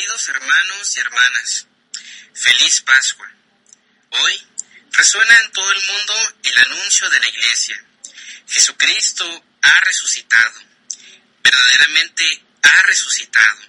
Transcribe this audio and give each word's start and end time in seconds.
Queridos 0.00 0.28
hermanos 0.30 0.96
y 0.96 1.00
hermanas, 1.00 1.66
feliz 2.32 2.80
Pascua. 2.80 3.30
Hoy 4.08 4.46
resuena 4.92 5.40
en 5.40 5.52
todo 5.52 5.70
el 5.70 5.86
mundo 5.86 6.34
el 6.42 6.58
anuncio 6.58 7.10
de 7.10 7.20
la 7.20 7.28
Iglesia. 7.28 7.84
Jesucristo 8.48 9.44
ha 9.60 9.80
resucitado. 9.80 10.58
Verdaderamente 11.42 12.42
ha 12.62 12.82
resucitado. 12.84 13.60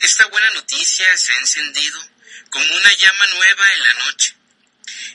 Esta 0.00 0.24
buena 0.28 0.48
noticia 0.54 1.14
se 1.18 1.30
ha 1.30 1.36
encendido 1.36 2.08
como 2.48 2.64
una 2.64 2.92
llama 2.94 3.26
nueva 3.26 3.72
en 3.74 3.82
la 3.82 3.94
noche. 4.06 4.34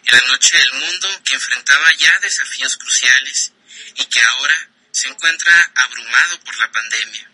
En 0.06 0.20
la 0.20 0.28
noche 0.28 0.58
del 0.60 0.74
mundo 0.74 1.24
que 1.24 1.34
enfrentaba 1.34 1.92
ya 1.94 2.20
desafíos 2.20 2.78
cruciales 2.78 3.52
y 3.96 4.06
que 4.06 4.22
ahora 4.22 4.70
se 4.92 5.08
encuentra 5.08 5.72
abrumado 5.74 6.40
por 6.42 6.56
la 6.60 6.72
pandemia, 6.72 7.32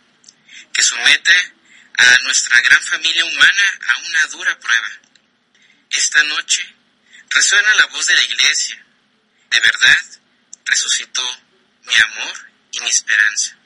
que 0.73 0.82
somete 0.82 1.61
a 1.98 2.18
nuestra 2.23 2.60
gran 2.62 2.84
familia 2.84 3.26
humana 3.26 3.80
a 3.88 3.98
una 4.00 4.28
dura 4.28 4.60
prueba. 4.60 4.89
Esta 5.89 6.24
noche 6.24 6.75
resuena 7.29 7.75
la 7.75 7.86
voz 7.88 8.07
de 8.07 8.15
la 8.15 8.24
iglesia. 8.24 8.86
De 9.50 9.60
verdad, 9.60 10.06
resucitó 10.65 11.24
mi 11.84 11.96
amor 11.96 12.51
y 12.71 12.79
mi 12.79 12.89
esperanza. 12.89 13.57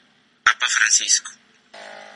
Papa 0.42 0.68
Francisco. 0.68 1.32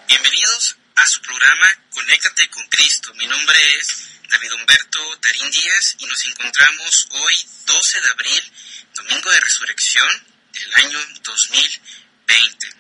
Bienvenidos 0.09 0.77
a 0.97 1.07
su 1.07 1.21
programa 1.23 1.69
Conéctate 1.91 2.49
con 2.51 2.67
Cristo. 2.69 3.15
Mi 3.15 3.27
nombre 3.27 3.59
es 3.79 4.09
David 4.29 4.53
Humberto 4.53 5.19
Tarín 5.19 5.51
Díaz 5.51 5.97
y 5.99 6.07
nos 6.07 6.25
encontramos 6.27 7.09
hoy 7.11 7.49
12 7.67 8.01
de 8.01 8.11
abril, 8.11 8.53
domingo 8.95 9.31
de 9.31 9.41
resurrección 9.41 10.09
del 10.53 10.75
año 10.75 10.99
2020. 11.23 12.80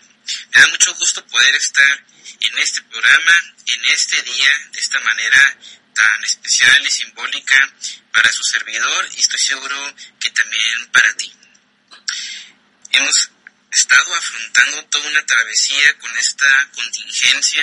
Me 0.54 0.60
da 0.60 0.68
mucho 0.68 0.94
gusto 0.94 1.24
poder 1.26 1.54
estar 1.54 2.04
en 2.40 2.58
este 2.58 2.82
programa, 2.82 3.34
en 3.66 3.84
este 3.86 4.22
día, 4.22 4.68
de 4.72 4.80
esta 4.80 5.00
manera 5.00 5.58
tan 5.94 6.24
especial 6.24 6.86
y 6.86 6.90
simbólica 6.90 7.72
para 8.12 8.32
su 8.32 8.42
servidor 8.44 9.08
y 9.12 9.20
estoy 9.20 9.40
seguro 9.40 9.94
que 10.18 10.30
también 10.30 10.86
para 10.92 11.14
ti. 11.16 11.32
Hemos 12.92 13.30
estado 13.70 14.14
afrontando 14.14 14.84
toda 14.86 15.08
una 15.08 15.26
travesía 15.26 15.98
con 15.98 16.18
esta 16.18 16.70
contingencia, 16.74 17.62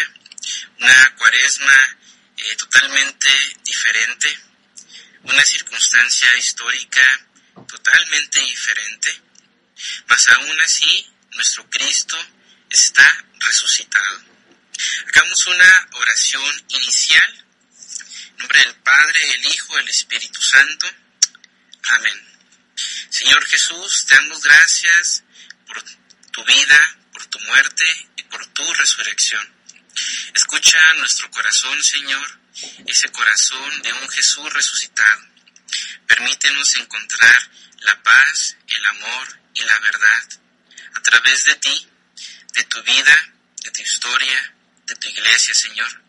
una 0.80 1.16
cuaresma 1.16 1.98
eh, 2.38 2.56
totalmente 2.56 3.30
diferente, 3.64 4.40
una 5.24 5.44
circunstancia 5.44 6.36
histórica 6.38 7.28
totalmente 7.68 8.40
diferente, 8.40 9.22
mas 10.08 10.28
aún 10.30 10.62
así 10.62 11.10
nuestro 11.32 11.70
Cristo 11.70 12.18
está 12.70 13.26
resucitado. 13.40 14.24
Hagamos 15.08 15.46
una 15.48 15.90
oración 15.94 16.66
inicial. 16.70 17.46
En 18.32 18.38
nombre 18.38 18.60
del 18.60 18.76
Padre, 18.76 19.34
el 19.34 19.46
Hijo, 19.46 19.78
el 19.78 19.90
Espíritu 19.90 20.42
Santo. 20.42 20.88
Amén. 21.90 22.28
Señor 23.10 23.44
Jesús, 23.46 24.06
te 24.06 24.16
damos 24.16 24.44
gracias 24.44 25.24
por 25.66 25.84
tu 26.32 26.44
vida, 26.46 26.98
por 27.12 27.26
tu 27.28 27.40
muerte 27.40 27.86
y 28.18 28.24
por 28.24 28.46
tu 28.48 28.74
resurrección. 28.74 29.56
Escucha 30.36 30.94
nuestro 30.96 31.32
corazón, 31.32 31.82
Señor, 31.84 32.40
ese 32.86 33.10
corazón 33.12 33.82
de 33.82 33.94
un 33.94 34.10
Jesús 34.10 34.54
resucitado. 34.54 35.22
Permítenos 36.06 36.76
encontrar 36.76 37.52
la 37.80 38.04
paz, 38.04 38.58
el 38.68 38.86
amor 38.86 39.40
y 39.56 39.64
la 39.64 39.80
verdad 39.80 40.28
a 40.98 41.02
través 41.02 41.44
de 41.46 41.56
ti, 41.56 41.88
de 42.58 42.64
tu 42.64 42.82
vida, 42.82 43.34
de 43.64 43.72
tu 43.72 43.82
historia, 43.84 44.54
de 44.88 44.96
tu 44.96 45.08
iglesia, 45.10 45.54
Señor, 45.54 46.02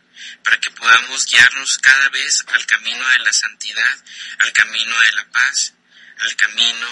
para 0.43 0.59
que 0.59 0.71
podamos 0.71 1.27
guiarnos 1.27 1.77
cada 1.79 2.09
vez 2.09 2.43
al 2.47 2.65
camino 2.65 3.07
de 3.07 3.19
la 3.19 3.33
santidad, 3.33 4.05
al 4.39 4.53
camino 4.53 4.99
de 4.99 5.13
la 5.13 5.29
paz, 5.31 5.75
al 6.21 6.35
camino 6.37 6.89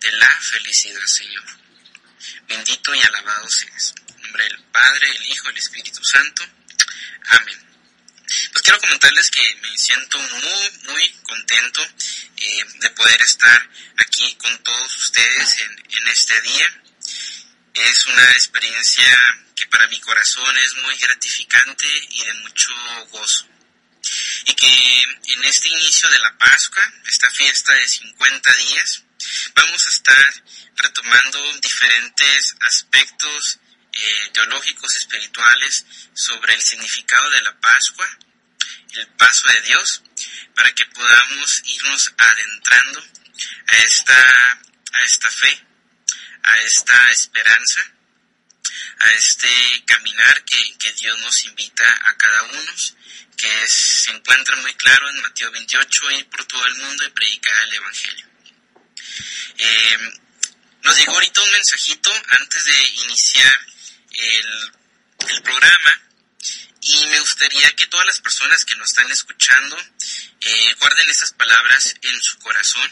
de 0.00 0.12
la 0.12 0.40
felicidad, 0.40 1.04
Señor. 1.04 1.44
Bendito 2.48 2.94
y 2.94 3.00
alabado 3.00 3.48
seas. 3.50 3.94
En 4.08 4.22
nombre 4.22 4.44
del 4.44 4.64
Padre, 4.72 5.10
el 5.14 5.26
Hijo, 5.26 5.50
el 5.50 5.58
Espíritu 5.58 6.02
Santo. 6.02 6.42
Amén. 7.26 7.62
Pues 8.52 8.62
quiero 8.62 8.80
comentarles 8.80 9.30
que 9.30 9.56
me 9.56 9.76
siento 9.76 10.18
muy, 10.18 10.70
muy 10.84 11.08
contento 11.22 11.86
eh, 12.38 12.64
de 12.80 12.90
poder 12.90 13.20
estar 13.20 13.70
aquí 13.98 14.34
con 14.36 14.56
todos 14.62 14.96
ustedes 14.96 15.58
en, 15.58 15.84
en 15.98 16.08
este 16.08 16.40
día. 16.40 16.82
Es 17.76 18.06
una 18.06 18.30
experiencia 18.30 19.44
que 19.54 19.66
para 19.66 19.86
mi 19.88 20.00
corazón 20.00 20.56
es 20.56 20.74
muy 20.76 20.96
gratificante 20.96 21.86
y 22.08 22.24
de 22.24 22.32
mucho 22.34 22.72
gozo. 23.10 23.46
Y 24.46 24.54
que 24.54 25.02
en 25.34 25.44
este 25.44 25.68
inicio 25.68 26.08
de 26.08 26.18
la 26.20 26.38
Pascua, 26.38 26.82
esta 27.06 27.30
fiesta 27.30 27.74
de 27.74 27.86
50 27.86 28.52
días, 28.54 29.04
vamos 29.54 29.86
a 29.86 29.90
estar 29.90 30.42
retomando 30.76 31.52
diferentes 31.60 32.56
aspectos 32.60 33.58
eh, 33.92 34.30
teológicos, 34.32 34.96
espirituales, 34.96 35.84
sobre 36.14 36.54
el 36.54 36.62
significado 36.62 37.28
de 37.28 37.42
la 37.42 37.60
Pascua, 37.60 38.08
el 38.94 39.06
paso 39.18 39.48
de 39.48 39.60
Dios, 39.60 40.02
para 40.54 40.72
que 40.72 40.86
podamos 40.86 41.62
irnos 41.66 42.10
adentrando 42.16 43.04
a 43.66 43.76
esta, 43.76 44.60
a 44.94 45.02
esta 45.04 45.30
fe, 45.30 45.66
a 46.46 46.58
esta 46.60 47.10
esperanza 47.10 47.92
a 48.98 49.12
este 49.12 49.48
caminar 49.84 50.44
que, 50.44 50.78
que, 50.78 50.92
Dios 50.92 51.18
nos 51.20 51.44
invita 51.44 51.84
a 52.06 52.16
cada 52.16 52.42
uno, 52.44 52.72
que 53.36 53.62
es, 53.64 53.72
se 54.04 54.10
encuentra 54.10 54.56
muy 54.56 54.72
claro 54.74 55.10
en 55.10 55.20
Mateo 55.20 55.50
28, 55.50 56.10
ir 56.12 56.26
por 56.28 56.44
todo 56.46 56.64
el 56.66 56.74
mundo 56.76 57.04
y 57.04 57.10
predicar 57.10 57.62
el 57.64 57.74
Evangelio. 57.74 58.26
Eh, 59.58 59.98
nos 60.82 60.96
llegó 60.96 61.12
ahorita 61.12 61.42
un 61.42 61.50
mensajito 61.52 62.12
antes 62.40 62.64
de 62.64 62.88
iniciar 63.04 63.60
el, 64.12 64.72
el, 65.28 65.42
programa 65.42 66.02
y 66.80 67.06
me 67.06 67.20
gustaría 67.20 67.74
que 67.74 67.86
todas 67.88 68.06
las 68.06 68.20
personas 68.20 68.64
que 68.64 68.76
nos 68.76 68.88
están 68.88 69.10
escuchando 69.10 69.76
eh, 70.40 70.74
guarden 70.78 71.10
estas 71.10 71.32
palabras 71.32 71.94
en 72.02 72.22
su 72.22 72.38
corazón 72.38 72.90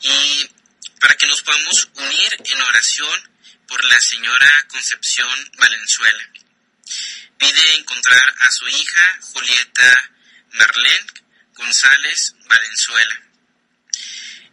y 0.00 0.50
para 1.02 1.16
que 1.16 1.26
nos 1.26 1.42
podamos 1.42 1.88
unir 1.96 2.36
en 2.44 2.60
oración 2.60 3.30
por 3.66 3.84
la 3.86 4.00
señora 4.00 4.66
Concepción 4.68 5.50
Valenzuela. 5.58 6.30
Pide 7.38 7.74
encontrar 7.74 8.34
a 8.38 8.50
su 8.52 8.68
hija 8.68 9.18
Julieta 9.32 10.10
Marlene 10.52 11.06
González 11.54 12.36
Valenzuela. 12.44 13.20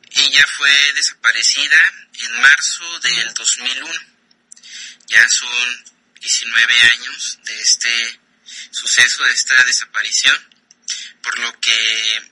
Ella 0.10 0.44
fue 0.58 0.94
desaparecida 0.94 1.78
en 2.14 2.42
marzo 2.42 3.00
del 3.02 3.34
2001. 3.36 3.94
Ya 5.06 5.30
son 5.30 5.86
19 6.20 6.82
años 6.82 7.40
de 7.44 7.62
este 7.62 8.20
suceso, 8.72 9.24
de 9.24 9.34
esta 9.34 9.64
desaparición, 9.66 10.36
por 11.22 11.38
lo 11.38 11.60
que 11.60 12.32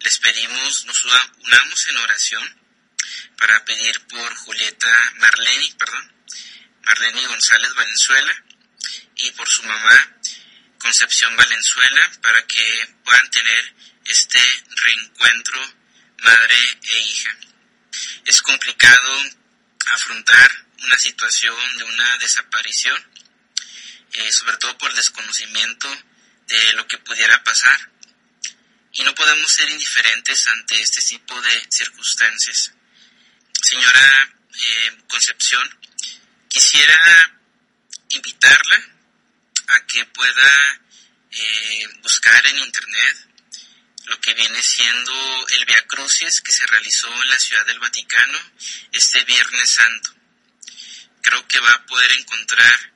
les 0.00 0.18
pedimos 0.18 0.84
nos 0.84 1.04
unamos 1.04 1.86
en 1.86 1.96
oración 1.98 2.61
para 3.42 3.64
pedir 3.64 4.00
por 4.06 4.32
Julieta 4.36 5.12
Marlene, 5.16 5.74
perdón, 5.76 6.12
Marlene 6.84 7.26
González 7.26 7.74
Valenzuela 7.74 8.32
y 9.16 9.32
por 9.32 9.48
su 9.48 9.64
mamá 9.64 10.16
Concepción 10.78 11.36
Valenzuela 11.36 12.08
para 12.22 12.46
que 12.46 12.94
puedan 13.04 13.28
tener 13.30 13.74
este 14.04 14.38
reencuentro 14.84 15.58
madre 16.18 16.78
e 16.82 17.00
hija. 17.00 17.36
Es 18.26 18.40
complicado 18.42 19.24
afrontar 19.92 20.66
una 20.84 20.98
situación 21.00 21.78
de 21.78 21.84
una 21.84 22.18
desaparición, 22.18 23.04
eh, 24.12 24.30
sobre 24.30 24.56
todo 24.58 24.78
por 24.78 24.94
desconocimiento 24.94 25.88
de 26.46 26.74
lo 26.74 26.86
que 26.86 26.98
pudiera 26.98 27.42
pasar. 27.42 27.90
Y 28.92 29.02
no 29.02 29.12
podemos 29.16 29.52
ser 29.52 29.68
indiferentes 29.68 30.46
ante 30.46 30.80
este 30.80 31.02
tipo 31.02 31.40
de 31.40 31.66
circunstancias. 31.70 32.72
Señora 33.60 34.34
eh, 34.54 34.98
Concepción, 35.08 35.68
Quisiera 36.52 37.40
invitarla 38.10 38.76
a 39.68 39.86
que 39.86 40.04
pueda 40.04 40.80
eh, 41.30 41.88
buscar 42.02 42.46
en 42.46 42.58
internet 42.58 43.26
lo 44.04 44.20
que 44.20 44.34
viene 44.34 44.62
siendo 44.62 45.48
el 45.48 45.64
Via 45.64 45.82
Crucis 45.86 46.42
que 46.42 46.52
se 46.52 46.66
realizó 46.66 47.08
en 47.22 47.30
la 47.30 47.38
Ciudad 47.38 47.64
del 47.64 47.80
Vaticano 47.80 48.38
este 48.92 49.24
Viernes 49.24 49.70
Santo. 49.70 50.10
Creo 51.22 51.48
que 51.48 51.58
va 51.60 51.70
a 51.70 51.86
poder 51.86 52.12
encontrar 52.12 52.92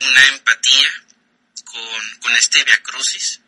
una 0.00 0.24
empatía 0.26 1.04
con, 1.64 2.18
con 2.20 2.36
este 2.36 2.62
Via 2.62 2.82
Crucis 2.82 3.40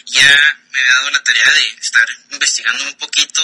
Ya 0.06 0.57
me 0.71 0.80
he 0.80 0.86
dado 0.86 1.10
la 1.12 1.21
tarea 1.24 1.51
de 1.51 1.68
estar 1.81 2.07
investigando 2.31 2.86
un 2.86 2.98
poquito 2.98 3.44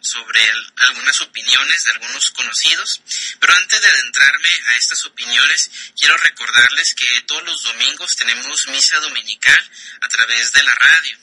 sobre 0.00 0.40
algunas 0.76 1.20
opiniones 1.20 1.84
de 1.84 1.90
algunos 1.92 2.30
conocidos, 2.30 3.00
pero 3.40 3.54
antes 3.54 3.80
de 3.80 3.88
adentrarme 3.88 4.50
a 4.66 4.76
estas 4.76 5.04
opiniones, 5.06 5.70
quiero 5.98 6.16
recordarles 6.18 6.94
que 6.94 7.22
todos 7.22 7.42
los 7.44 7.62
domingos 7.62 8.16
tenemos 8.16 8.66
misa 8.68 9.00
dominical 9.00 9.70
a 10.00 10.08
través 10.08 10.52
de 10.52 10.62
la 10.62 10.74
radio 10.74 11.18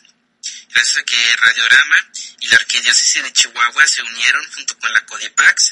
gracias 0.69 0.97
a 0.97 1.03
que 1.03 1.35
Radiorama 1.37 2.09
y 2.41 2.47
la 2.47 2.57
Arquidiócesis 2.57 3.23
de 3.23 3.33
Chihuahua 3.33 3.87
se 3.87 4.01
unieron 4.01 4.51
junto 4.51 4.77
con 4.79 4.93
la 4.93 5.05
Codipax 5.05 5.71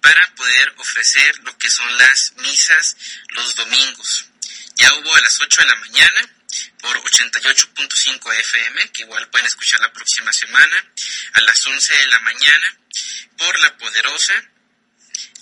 para 0.00 0.34
poder 0.34 0.72
ofrecer 0.76 1.38
lo 1.40 1.56
que 1.58 1.70
son 1.70 1.98
las 1.98 2.32
misas 2.36 2.96
los 3.30 3.54
domingos. 3.54 4.26
Ya 4.76 4.94
hubo 4.94 5.14
a 5.14 5.20
las 5.20 5.38
8 5.40 5.60
de 5.60 5.66
la 5.66 5.76
mañana 5.76 6.30
por 6.80 6.96
88.5 7.02 8.40
FM, 8.40 8.90
que 8.92 9.02
igual 9.02 9.28
pueden 9.28 9.46
escuchar 9.46 9.80
la 9.80 9.92
próxima 9.92 10.32
semana, 10.32 10.84
a 11.34 11.40
las 11.42 11.66
11 11.66 11.94
de 11.94 12.06
la 12.06 12.20
mañana 12.20 12.78
por 13.36 13.58
La 13.60 13.76
Poderosa, 13.76 14.32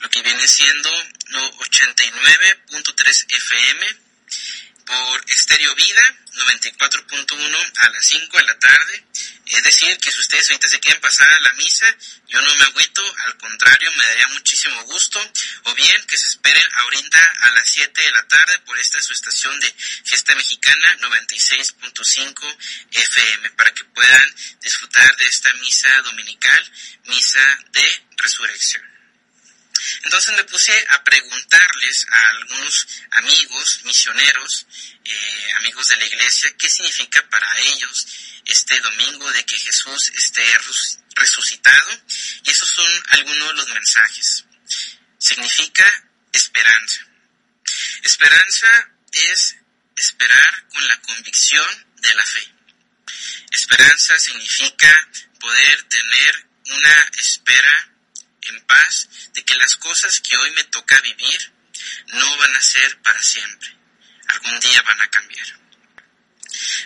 lo 0.00 0.11
que 0.11 0.23
viene 0.23 0.45
siendo 0.47 0.91
89.3 0.91 3.27
FM, 3.29 3.97
por 4.87 5.25
Estéreo 5.31 5.75
Vida 5.75 6.17
94.1 6.38 7.73
a 7.76 7.88
las 7.90 8.06
5 8.06 8.37
de 8.37 8.44
la 8.44 8.58
tarde. 8.58 9.05
Es 9.46 9.62
decir, 9.62 9.99
que 9.99 10.11
si 10.11 10.20
ustedes 10.20 10.50
ahorita 10.50 10.69
se 10.69 10.81
quieren 10.81 11.00
pasar 11.00 11.29
a 11.29 11.40
la 11.40 11.52
misa, 11.55 11.87
yo 12.29 12.40
no 12.40 12.55
me 12.55 12.64
agüito, 12.64 13.17
al 13.25 13.37
contrario, 13.38 13.90
me 13.93 14.06
daría 14.06 14.29
muchísimo 14.29 14.82
gusto. 14.85 15.20
O 15.64 15.75
bien 15.75 16.05
que 16.06 16.17
se 16.17 16.29
esperen 16.29 16.69
ahorita 16.75 17.35
a 17.43 17.50
las 17.52 17.70
7 17.70 18.00
de 18.00 18.12
la 18.12 18.26
tarde 18.29 18.58
por 18.61 18.79
esta 18.79 19.00
su 19.00 19.12
estación 19.12 19.58
de 19.61 19.75
Gesta 20.05 20.35
Mexicana 20.35 20.99
96.5 20.99 22.56
FM 22.93 23.50
para 23.50 23.73
que 23.73 23.85
puedan 23.85 24.35
disfrutar 24.61 25.17
de 25.17 25.26
esta 25.26 25.52
misa 25.55 26.02
dominical, 26.02 26.73
misa 27.05 27.58
de 27.73 28.02
resurrección. 28.17 28.98
Entonces 30.05 30.35
me 30.37 30.44
puse 30.44 30.87
a 30.90 31.05
preguntarles 31.05 32.06
a 32.11 32.29
algunos 32.31 32.87
amigos 33.12 33.81
misioneros, 33.85 34.67
eh, 35.05 35.52
amigos 35.58 35.88
de 35.88 35.96
la 35.96 36.06
iglesia, 36.06 36.55
qué 36.58 36.69
significa 36.69 37.29
para 37.29 37.58
ellos 37.61 38.06
este 38.44 38.81
domingo 38.81 39.31
de 39.32 39.44
que 39.44 39.58
Jesús 39.58 40.11
esté 40.14 40.44
resucitado. 41.14 42.02
Y 42.44 42.50
esos 42.50 42.70
son 42.70 42.87
algunos 43.08 43.49
de 43.49 43.55
los 43.55 43.69
mensajes. 43.69 44.44
Significa 45.19 45.85
esperanza. 46.32 47.06
Esperanza 48.02 48.67
es 49.12 49.56
esperar 49.96 50.69
con 50.69 50.87
la 50.88 51.00
convicción 51.02 51.87
de 51.96 52.14
la 52.14 52.25
fe. 52.25 52.55
Esperanza 53.50 54.19
significa 54.19 55.08
poder 55.40 55.82
tener 55.85 56.46
una 56.67 57.11
espera 57.19 57.98
en 58.49 58.65
paz 58.67 59.09
de 59.35 59.45
que 59.45 59.55
las 59.56 59.77
cosas 59.77 60.21
que 60.21 60.37
hoy 60.37 60.50
me 60.53 60.65
toca 60.65 61.00
vivir 61.00 61.53
no 62.09 62.37
van 62.39 62.56
a 62.56 62.62
ser 62.62 63.00
para 63.03 63.23
siempre. 63.23 63.77
Algún 64.29 64.61
día 64.61 64.83
van 64.83 65.00
a 65.00 65.11
cambiar. 65.11 65.47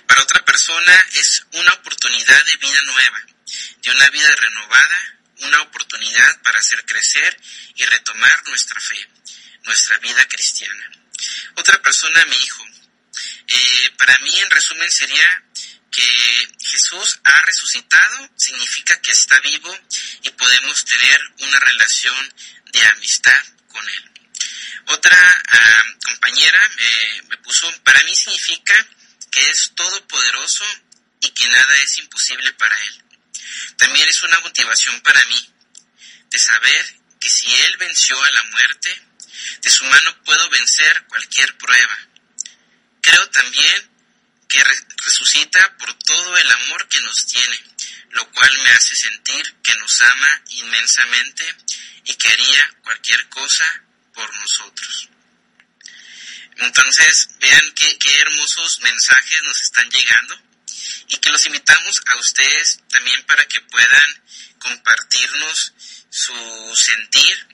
Para 0.06 0.22
otra 0.22 0.44
persona 0.44 1.06
es 1.14 1.44
una 1.52 1.72
oportunidad 1.72 2.44
de 2.44 2.56
vida 2.56 2.82
nueva, 2.84 3.26
de 3.82 3.90
una 3.90 4.10
vida 4.10 4.34
renovada, 4.36 5.18
una 5.38 5.60
oportunidad 5.62 6.42
para 6.42 6.58
hacer 6.58 6.84
crecer 6.84 7.36
y 7.74 7.84
retomar 7.84 8.48
nuestra 8.48 8.80
fe, 8.80 9.08
nuestra 9.64 9.98
vida 9.98 10.24
cristiana. 10.28 10.90
Otra 11.56 11.80
persona 11.82 12.24
me 12.26 12.36
dijo, 12.36 12.64
eh, 13.48 13.90
para 13.98 14.18
mí 14.18 14.40
en 14.40 14.50
resumen 14.50 14.90
sería 14.90 15.44
que 15.92 16.48
Jesús 16.58 17.20
ha 17.22 17.40
resucitado 17.42 18.30
significa 18.36 19.00
que 19.00 19.12
está 19.12 19.38
vivo 19.40 19.78
y 20.22 20.30
podemos 20.30 20.84
tener 20.84 21.20
una 21.40 21.60
relación 21.60 22.34
de 22.72 22.86
amistad 22.86 23.44
con 23.68 23.86
Él. 23.88 24.10
Otra 24.86 25.42
ah, 25.48 25.84
compañera 26.04 26.60
me 27.28 27.36
puso, 27.38 27.70
para 27.84 28.02
mí 28.04 28.16
significa 28.16 28.74
que 29.30 29.48
es 29.50 29.72
todopoderoso 29.74 30.64
y 31.20 31.30
que 31.30 31.48
nada 31.48 31.78
es 31.78 31.98
imposible 31.98 32.52
para 32.54 32.76
Él. 32.84 33.04
También 33.76 34.08
es 34.08 34.22
una 34.22 34.40
motivación 34.40 35.00
para 35.02 35.24
mí 35.26 35.52
de 36.30 36.38
saber 36.38 36.96
que 37.20 37.30
si 37.30 37.54
Él 37.54 37.76
venció 37.76 38.22
a 38.22 38.30
la 38.30 38.42
muerte, 38.44 39.02
de 39.60 39.70
su 39.70 39.84
mano 39.84 40.22
puedo 40.24 40.48
vencer 40.50 41.04
cualquier 41.06 41.56
prueba. 41.58 41.98
Creo 43.00 43.28
también 43.30 43.91
que 44.52 44.62
resucita 44.98 45.78
por 45.78 45.94
todo 45.94 46.36
el 46.36 46.52
amor 46.52 46.86
que 46.88 47.00
nos 47.00 47.24
tiene, 47.26 47.58
lo 48.10 48.30
cual 48.32 48.50
me 48.62 48.70
hace 48.70 48.94
sentir 48.94 49.54
que 49.62 49.74
nos 49.76 50.02
ama 50.02 50.42
inmensamente 50.50 51.56
y 52.04 52.14
que 52.14 52.28
haría 52.28 52.76
cualquier 52.82 53.26
cosa 53.30 53.64
por 54.12 54.30
nosotros. 54.36 55.08
Entonces, 56.56 57.30
vean 57.40 57.72
qué, 57.74 57.96
qué 57.96 58.20
hermosos 58.20 58.80
mensajes 58.80 59.42
nos 59.44 59.62
están 59.62 59.88
llegando 59.88 60.38
y 61.08 61.16
que 61.16 61.30
los 61.30 61.46
invitamos 61.46 62.02
a 62.08 62.16
ustedes 62.16 62.80
también 62.90 63.24
para 63.24 63.46
que 63.46 63.60
puedan 63.62 64.22
compartirnos 64.58 65.72
su 66.10 66.76
sentir. 66.76 67.46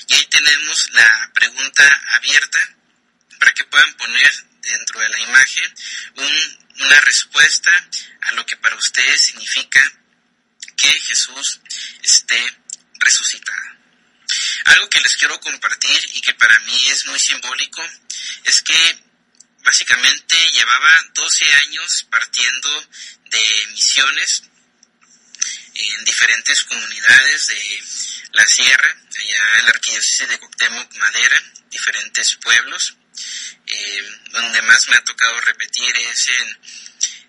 y 0.06 0.14
ahí 0.14 0.26
tenemos 0.26 0.90
la 0.92 1.30
pregunta 1.34 2.02
abierta 2.10 2.58
para 3.40 3.52
que 3.52 3.64
puedan 3.64 3.92
poner 3.94 4.32
dentro 4.62 5.00
de 5.00 5.08
la 5.08 5.20
imagen 5.20 5.74
una 6.78 7.00
respuesta 7.00 7.70
a 8.22 8.32
lo 8.32 8.46
que 8.46 8.56
para 8.56 8.76
ustedes 8.76 9.26
significa 9.26 9.80
que 10.76 10.92
Jesús 10.92 11.60
esté 12.02 12.40
resucitado. 13.00 13.76
Algo 14.66 14.88
que 14.88 15.00
les 15.00 15.16
quiero 15.16 15.40
compartir 15.40 16.10
y 16.14 16.20
que 16.20 16.34
para 16.34 16.58
mí 16.60 16.88
es 16.88 17.06
muy 17.06 17.18
simbólico 17.18 17.82
es 18.44 18.62
que 18.62 19.06
básicamente 19.66 20.36
llevaba 20.52 20.90
12 21.12 21.44
años 21.44 22.06
partiendo 22.08 22.88
de 23.24 23.66
misiones 23.72 24.44
en 25.74 26.04
diferentes 26.04 26.64
comunidades 26.64 27.48
de 27.48 27.82
la 28.32 28.46
sierra, 28.46 28.96
allá 29.18 29.58
en 29.58 29.64
la 29.64 29.70
arquidiócesis 29.70 30.28
de 30.28 30.38
Coctemoc, 30.38 30.94
Madera, 30.96 31.42
diferentes 31.70 32.36
pueblos. 32.36 32.96
Eh, 33.66 34.20
donde 34.30 34.62
más 34.62 34.88
me 34.88 34.96
ha 34.96 35.02
tocado 35.02 35.40
repetir 35.40 35.96
es 35.96 36.28
en 36.28 36.58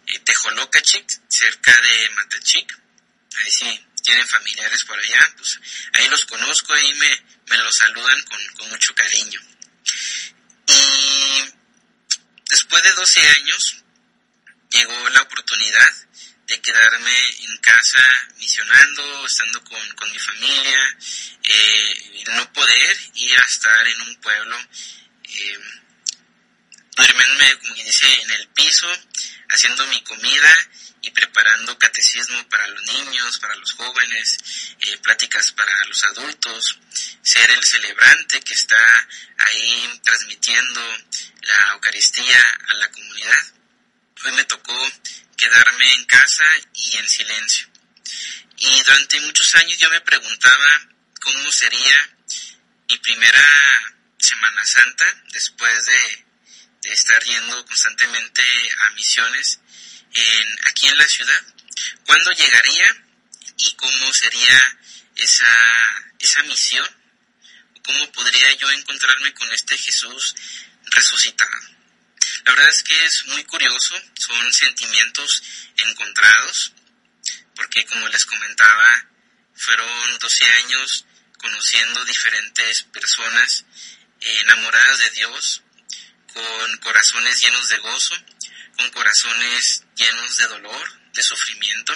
eh, 0.08 0.20
Tejolocachic, 0.20 1.22
cerca 1.28 1.76
de 1.82 2.10
Matachic. 2.12 2.80
Ahí 3.40 3.52
sí, 3.52 3.86
tienen 4.04 4.28
familiares 4.28 4.84
por 4.84 5.00
allá, 5.00 5.34
pues 5.38 5.60
ahí 5.96 6.08
los 6.10 6.26
conozco, 6.26 6.74
ahí 6.74 6.94
me, 6.94 7.24
me 7.48 7.58
los 7.58 7.76
saludan 7.76 8.22
con, 8.24 8.48
con 8.58 8.70
mucho 8.70 8.94
cariño. 8.94 9.42
Y 10.68 11.57
después 12.50 12.84
de 12.84 12.92
12 12.94 13.28
años 13.28 13.84
llegó 14.70 15.10
la 15.10 15.22
oportunidad 15.22 15.92
de 16.48 16.62
quedarme 16.62 17.30
en 17.40 17.58
casa 17.58 18.00
misionando, 18.38 19.26
estando 19.26 19.64
con, 19.64 19.90
con 19.96 20.12
mi 20.12 20.20
familia, 20.20 20.98
eh, 21.44 22.24
no 22.36 22.54
poder 22.54 22.98
ir 23.16 23.40
a 23.40 23.46
estar 23.46 23.88
en 23.88 24.02
un 24.02 24.16
pueblo, 24.18 24.58
eh, 25.24 25.60
como 27.62 27.76
dice, 27.76 28.22
en 28.22 28.32
el 28.32 28.48
piso, 28.50 28.88
haciendo 29.50 29.86
mi 29.88 30.02
comida 30.02 30.70
y 31.02 31.12
preparando 31.12 31.78
catecismo 31.78 32.48
para 32.50 32.68
los 32.68 32.84
niños, 32.86 33.40
para 33.40 33.56
los 33.56 33.72
jóvenes, 33.74 34.76
eh, 34.80 34.98
pláticas 34.98 35.52
para 35.52 35.86
los 35.86 36.04
adultos, 36.04 36.80
ser 37.22 37.50
el 37.52 37.64
celebrante 37.64 38.42
que 38.42 38.54
está 38.54 39.08
ahí 39.38 40.00
transmitiendo 40.04 40.82
la 41.42 41.72
Eucaristía 41.74 42.44
a 42.68 42.74
la 42.76 42.90
comunidad. 42.92 43.46
Hoy 44.26 44.32
me 44.32 44.44
tocó 44.46 44.92
quedarme 45.38 45.94
en 45.94 46.06
casa 46.06 46.46
y 46.74 46.98
en 46.98 47.08
silencio. 47.08 47.68
Y 48.58 48.82
durante 48.84 49.20
muchos 49.22 49.54
años 49.56 49.78
yo 49.78 49.90
me 49.92 50.02
preguntaba 50.02 50.88
cómo 51.22 51.52
sería 51.52 52.10
mi 52.90 52.98
primera 52.98 53.48
Semana 54.18 54.66
Santa 54.66 55.24
después 55.32 55.86
de, 55.86 55.94
de 55.94 56.27
estar 56.84 57.24
yendo 57.24 57.66
constantemente 57.66 58.44
a 58.80 58.90
misiones 58.92 59.60
en, 60.14 60.68
aquí 60.68 60.88
en 60.88 60.98
la 60.98 61.08
ciudad. 61.08 61.42
¿Cuándo 62.06 62.32
llegaría 62.32 62.86
y 63.58 63.74
cómo 63.74 64.14
sería 64.14 64.80
esa, 65.16 66.06
esa 66.20 66.44
misión? 66.44 66.88
¿Cómo 67.84 68.12
podría 68.12 68.52
yo 68.54 68.70
encontrarme 68.72 69.34
con 69.34 69.52
este 69.52 69.78
Jesús 69.78 70.36
resucitado? 70.86 71.78
La 72.46 72.54
verdad 72.54 72.70
es 72.70 72.84
que 72.84 73.06
es 73.06 73.26
muy 73.28 73.44
curioso, 73.44 74.02
son 74.18 74.54
sentimientos 74.54 75.44
encontrados, 75.78 76.74
porque 77.56 77.86
como 77.86 78.08
les 78.10 78.26
comentaba, 78.26 79.08
fueron 79.54 80.18
12 80.20 80.46
años 80.46 81.06
conociendo 81.38 82.06
diferentes 82.06 82.84
personas 82.84 83.66
enamoradas 84.22 85.00
de 85.00 85.10
Dios, 85.12 85.64
con 86.38 86.78
corazones 86.78 87.42
llenos 87.42 87.68
de 87.70 87.78
gozo, 87.80 88.16
con 88.78 88.90
corazones 88.92 89.84
llenos 89.96 90.38
de 90.38 90.48
dolor, 90.48 91.12
de 91.14 91.24
sufrimiento, 91.24 91.94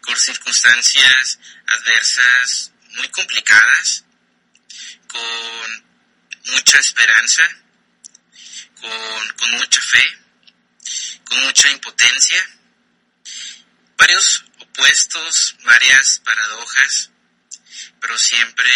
con 0.00 0.16
circunstancias 0.16 1.38
adversas 1.66 2.72
muy 2.92 3.06
complicadas, 3.08 4.04
con 5.08 5.84
mucha 6.46 6.78
esperanza, 6.78 7.46
con, 8.80 9.50
mucha 9.50 9.82
fe, 9.82 10.18
con 11.24 11.40
mucha 11.42 11.70
impotencia, 11.70 12.42
varios 13.98 14.44
opuestos, 14.58 15.56
varias 15.64 16.20
paradojas, 16.24 17.10
pero 18.00 18.16
siempre 18.16 18.72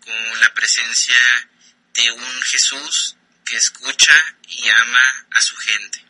con 0.00 0.40
la 0.40 0.52
presencia 0.54 1.20
de 1.92 2.10
un 2.10 2.42
Jesús 2.42 3.16
que 3.44 3.56
escucha 3.56 4.14
y 4.48 4.68
ama 4.68 5.26
a 5.32 5.40
su 5.40 5.56
gente. 5.56 6.04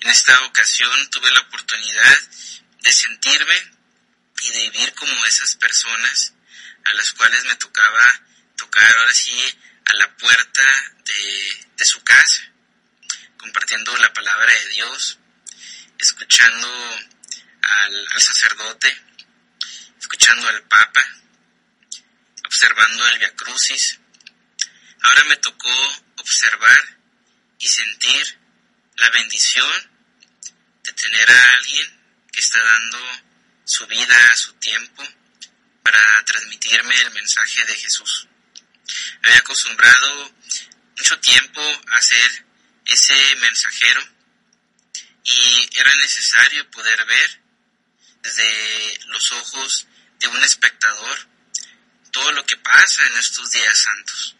En 0.00 0.10
esta 0.10 0.38
ocasión 0.44 1.10
tuve 1.10 1.30
la 1.30 1.40
oportunidad 1.40 2.18
de 2.82 2.92
sentirme 2.92 3.72
y 4.42 4.50
de 4.50 4.70
vivir 4.70 4.94
como 4.94 5.24
esas 5.24 5.56
personas 5.56 6.34
a 6.84 6.92
las 6.94 7.12
cuales 7.12 7.44
me 7.44 7.56
tocaba 7.56 8.04
tocar 8.56 8.96
ahora 8.98 9.14
sí 9.14 9.58
a 9.86 9.94
la 9.94 10.16
puerta 10.16 10.62
de, 11.04 11.66
de 11.76 11.84
su 11.84 12.02
casa, 12.02 12.42
compartiendo 13.38 13.96
la 13.96 14.12
palabra 14.12 14.52
de 14.52 14.68
Dios, 14.68 15.18
escuchando 15.98 16.68
al, 17.62 18.08
al 18.12 18.20
sacerdote, 18.20 19.02
escuchando 19.98 20.48
al 20.48 20.62
Papa, 20.64 21.02
observando 22.44 23.08
el 23.08 23.18
Via 23.18 23.34
Crucis. 23.34 23.98
Ahora 25.02 25.24
me 25.24 25.36
tocó 25.36 26.03
observar 26.16 26.98
y 27.58 27.68
sentir 27.68 28.38
la 28.96 29.10
bendición 29.10 29.90
de 30.82 30.92
tener 30.92 31.30
a 31.30 31.52
alguien 31.54 32.26
que 32.32 32.40
está 32.40 32.62
dando 32.62 32.98
su 33.64 33.86
vida, 33.86 34.36
su 34.36 34.52
tiempo, 34.54 35.02
para 35.82 36.24
transmitirme 36.24 36.94
el 37.00 37.10
mensaje 37.12 37.64
de 37.64 37.76
Jesús. 37.76 38.28
Había 39.22 39.38
acostumbrado 39.38 40.34
mucho 40.96 41.18
tiempo 41.20 41.60
a 41.90 42.00
ser 42.00 42.44
ese 42.86 43.36
mensajero 43.36 44.02
y 45.24 45.68
era 45.78 45.94
necesario 45.96 46.70
poder 46.70 47.04
ver 47.06 47.40
desde 48.22 48.98
los 49.06 49.32
ojos 49.32 49.86
de 50.18 50.28
un 50.28 50.42
espectador 50.42 51.28
todo 52.12 52.32
lo 52.32 52.44
que 52.46 52.56
pasa 52.58 53.06
en 53.06 53.16
estos 53.16 53.50
días 53.50 53.78
santos 53.78 54.36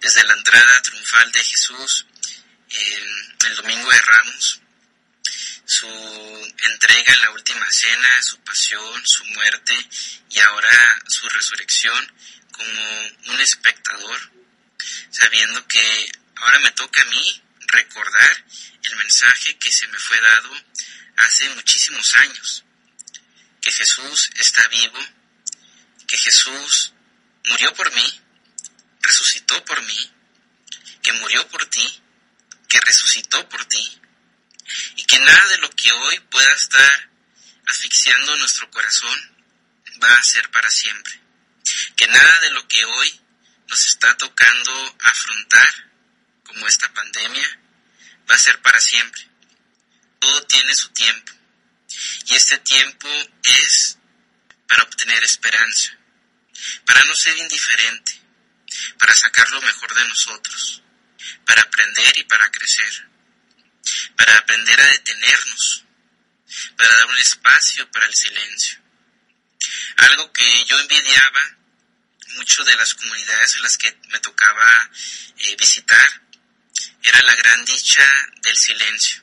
desde 0.00 0.24
la 0.24 0.34
entrada 0.34 0.82
triunfal 0.82 1.32
de 1.32 1.44
Jesús 1.44 2.06
en 2.70 3.36
el 3.46 3.56
Domingo 3.56 3.90
de 3.90 3.98
Ramos, 3.98 4.60
su 5.64 5.86
entrega 6.58 7.12
en 7.12 7.20
la 7.22 7.30
última 7.30 7.70
cena, 7.70 8.22
su 8.22 8.38
pasión, 8.40 9.06
su 9.06 9.24
muerte 9.26 9.74
y 10.30 10.38
ahora 10.38 11.02
su 11.08 11.28
resurrección 11.28 12.12
como 12.52 13.32
un 13.32 13.40
espectador, 13.40 14.32
sabiendo 15.10 15.66
que 15.66 16.10
ahora 16.36 16.58
me 16.60 16.70
toca 16.72 17.02
a 17.02 17.06
mí 17.06 17.42
recordar 17.66 18.44
el 18.82 18.96
mensaje 18.96 19.58
que 19.58 19.72
se 19.72 19.88
me 19.88 19.98
fue 19.98 20.20
dado 20.20 20.50
hace 21.16 21.48
muchísimos 21.50 22.14
años, 22.16 22.64
que 23.60 23.72
Jesús 23.72 24.30
está 24.36 24.66
vivo, 24.68 24.98
que 26.06 26.16
Jesús 26.16 26.92
murió 27.48 27.74
por 27.74 27.92
mí, 27.92 28.20
resucitó 29.00 29.64
por 29.64 29.82
mí, 29.82 30.12
que 31.02 31.12
murió 31.14 31.46
por 31.48 31.64
ti, 31.66 32.02
que 32.68 32.80
resucitó 32.80 33.48
por 33.48 33.64
ti, 33.66 34.00
y 34.96 35.04
que 35.04 35.18
nada 35.18 35.46
de 35.48 35.58
lo 35.58 35.70
que 35.70 35.92
hoy 35.92 36.20
pueda 36.20 36.52
estar 36.52 37.10
asfixiando 37.66 38.36
nuestro 38.36 38.70
corazón 38.70 39.36
va 40.02 40.12
a 40.14 40.22
ser 40.22 40.50
para 40.50 40.70
siempre, 40.70 41.20
que 41.96 42.06
nada 42.06 42.40
de 42.40 42.50
lo 42.50 42.66
que 42.68 42.84
hoy 42.84 43.20
nos 43.68 43.86
está 43.86 44.16
tocando 44.16 44.96
afrontar, 45.00 45.92
como 46.44 46.66
esta 46.66 46.92
pandemia, 46.92 47.60
va 48.30 48.34
a 48.34 48.38
ser 48.38 48.60
para 48.62 48.80
siempre. 48.80 49.28
Todo 50.20 50.42
tiene 50.46 50.74
su 50.74 50.88
tiempo, 50.90 51.32
y 52.26 52.34
este 52.34 52.58
tiempo 52.58 53.08
es 53.42 53.98
para 54.68 54.82
obtener 54.82 55.22
esperanza, 55.24 55.96
para 56.84 57.04
no 57.04 57.14
ser 57.14 57.36
indiferente, 57.38 58.20
para 58.98 59.14
sacar 59.14 59.50
lo 59.50 59.60
mejor 59.60 59.94
de 59.94 60.08
nosotros, 60.08 60.82
para 61.44 61.62
aprender 61.62 62.16
y 62.18 62.24
para 62.24 62.50
crecer, 62.50 63.08
para 64.16 64.36
aprender 64.38 64.80
a 64.80 64.86
detenernos, 64.86 65.84
para 66.76 66.94
dar 66.96 67.06
un 67.06 67.18
espacio 67.18 67.90
para 67.90 68.06
el 68.06 68.14
silencio. 68.14 68.80
Algo 69.96 70.32
que 70.32 70.64
yo 70.66 70.78
envidiaba 70.78 71.56
mucho 72.36 72.64
de 72.64 72.76
las 72.76 72.94
comunidades 72.94 73.56
en 73.56 73.62
las 73.62 73.78
que 73.78 73.96
me 74.08 74.20
tocaba 74.20 74.90
eh, 75.38 75.56
visitar 75.56 76.22
era 77.02 77.22
la 77.22 77.34
gran 77.36 77.64
dicha 77.64 78.04
del 78.42 78.56
silencio. 78.56 79.22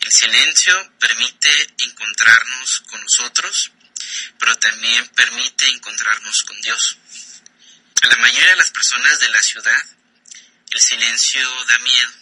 El 0.00 0.12
silencio 0.12 0.92
permite 0.98 1.74
encontrarnos 1.78 2.80
con 2.90 3.00
nosotros, 3.02 3.72
pero 4.38 4.54
también 4.58 5.08
permite 5.08 5.66
encontrarnos 5.68 6.42
con 6.44 6.60
Dios. 6.60 6.98
A 8.04 8.06
la 8.06 8.16
mayoría 8.18 8.50
de 8.50 8.56
las 8.56 8.70
personas 8.70 9.18
de 9.18 9.30
la 9.30 9.40
ciudad, 9.40 9.82
el 10.72 10.78
silencio 10.78 11.64
da 11.64 11.78
miedo, 11.78 12.12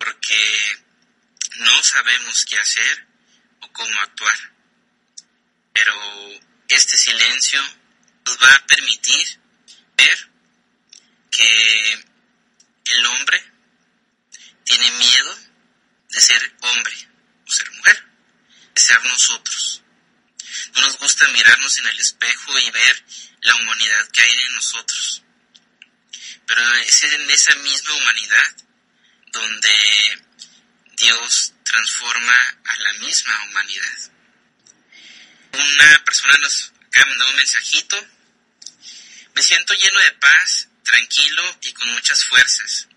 porque 0.00 0.84
no 1.58 1.80
sabemos 1.84 2.44
qué 2.44 2.58
hacer 2.58 3.06
o 3.60 3.72
cómo 3.72 4.00
actuar. 4.00 4.36
Pero 5.72 5.94
este 6.66 6.96
silencio 6.96 7.62
nos 8.26 8.42
va 8.42 8.52
a 8.52 8.66
permitir 8.66 9.40
ver 9.96 10.28
que 11.30 12.04
el 12.86 13.06
hombre 13.06 13.40
tiene 14.64 14.90
miedo 14.90 15.38
de 16.08 16.20
ser 16.20 16.56
hombre 16.62 17.08
o 17.46 17.52
ser 17.52 17.70
mujer, 17.70 18.04
de 18.74 18.80
ser 18.80 19.04
nosotros. 19.04 19.82
No 20.74 20.80
nos 20.80 20.98
gusta 20.98 21.28
mirarnos 21.28 21.78
en 21.78 21.86
el 21.86 22.00
espejo 22.00 22.58
y 22.58 22.70
ver 22.72 23.04
la 23.42 23.54
humanidad 23.56 24.08
que 24.12 24.22
hay 24.22 24.30
en 24.30 24.54
nosotros. 24.54 25.22
Pero 26.46 26.74
es 26.76 27.04
en 27.04 27.30
esa 27.30 27.54
misma 27.56 27.94
humanidad 27.94 28.56
donde 29.32 30.22
Dios 30.96 31.52
transforma 31.62 32.58
a 32.64 32.78
la 32.78 32.92
misma 32.94 33.44
humanidad. 33.44 34.10
Una 35.52 36.04
persona 36.04 36.34
nos 36.40 36.72
acaba 36.86 37.12
de 37.12 37.30
un 37.30 37.36
mensajito. 37.36 38.08
Me 39.34 39.42
siento 39.42 39.74
lleno 39.74 40.00
de 40.00 40.12
paz, 40.12 40.68
tranquilo 40.82 41.58
y 41.62 41.72
con 41.72 41.92
muchas 41.92 42.24
fuerzas. 42.24 42.88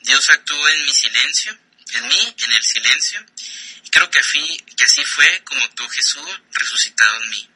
Dios 0.00 0.28
actúa 0.28 0.72
en 0.72 0.84
mi 0.84 0.92
silencio, 0.92 1.58
en 1.92 2.08
mí, 2.08 2.34
en 2.38 2.52
el 2.52 2.62
silencio, 2.62 3.24
y 3.84 3.90
creo 3.90 4.10
que 4.10 4.20
que 4.76 4.84
así 4.84 5.04
fue 5.04 5.42
como 5.44 5.64
actuó 5.64 5.88
Jesús 5.88 6.40
resucitado 6.52 7.22
en 7.22 7.30
mí, 7.30 7.50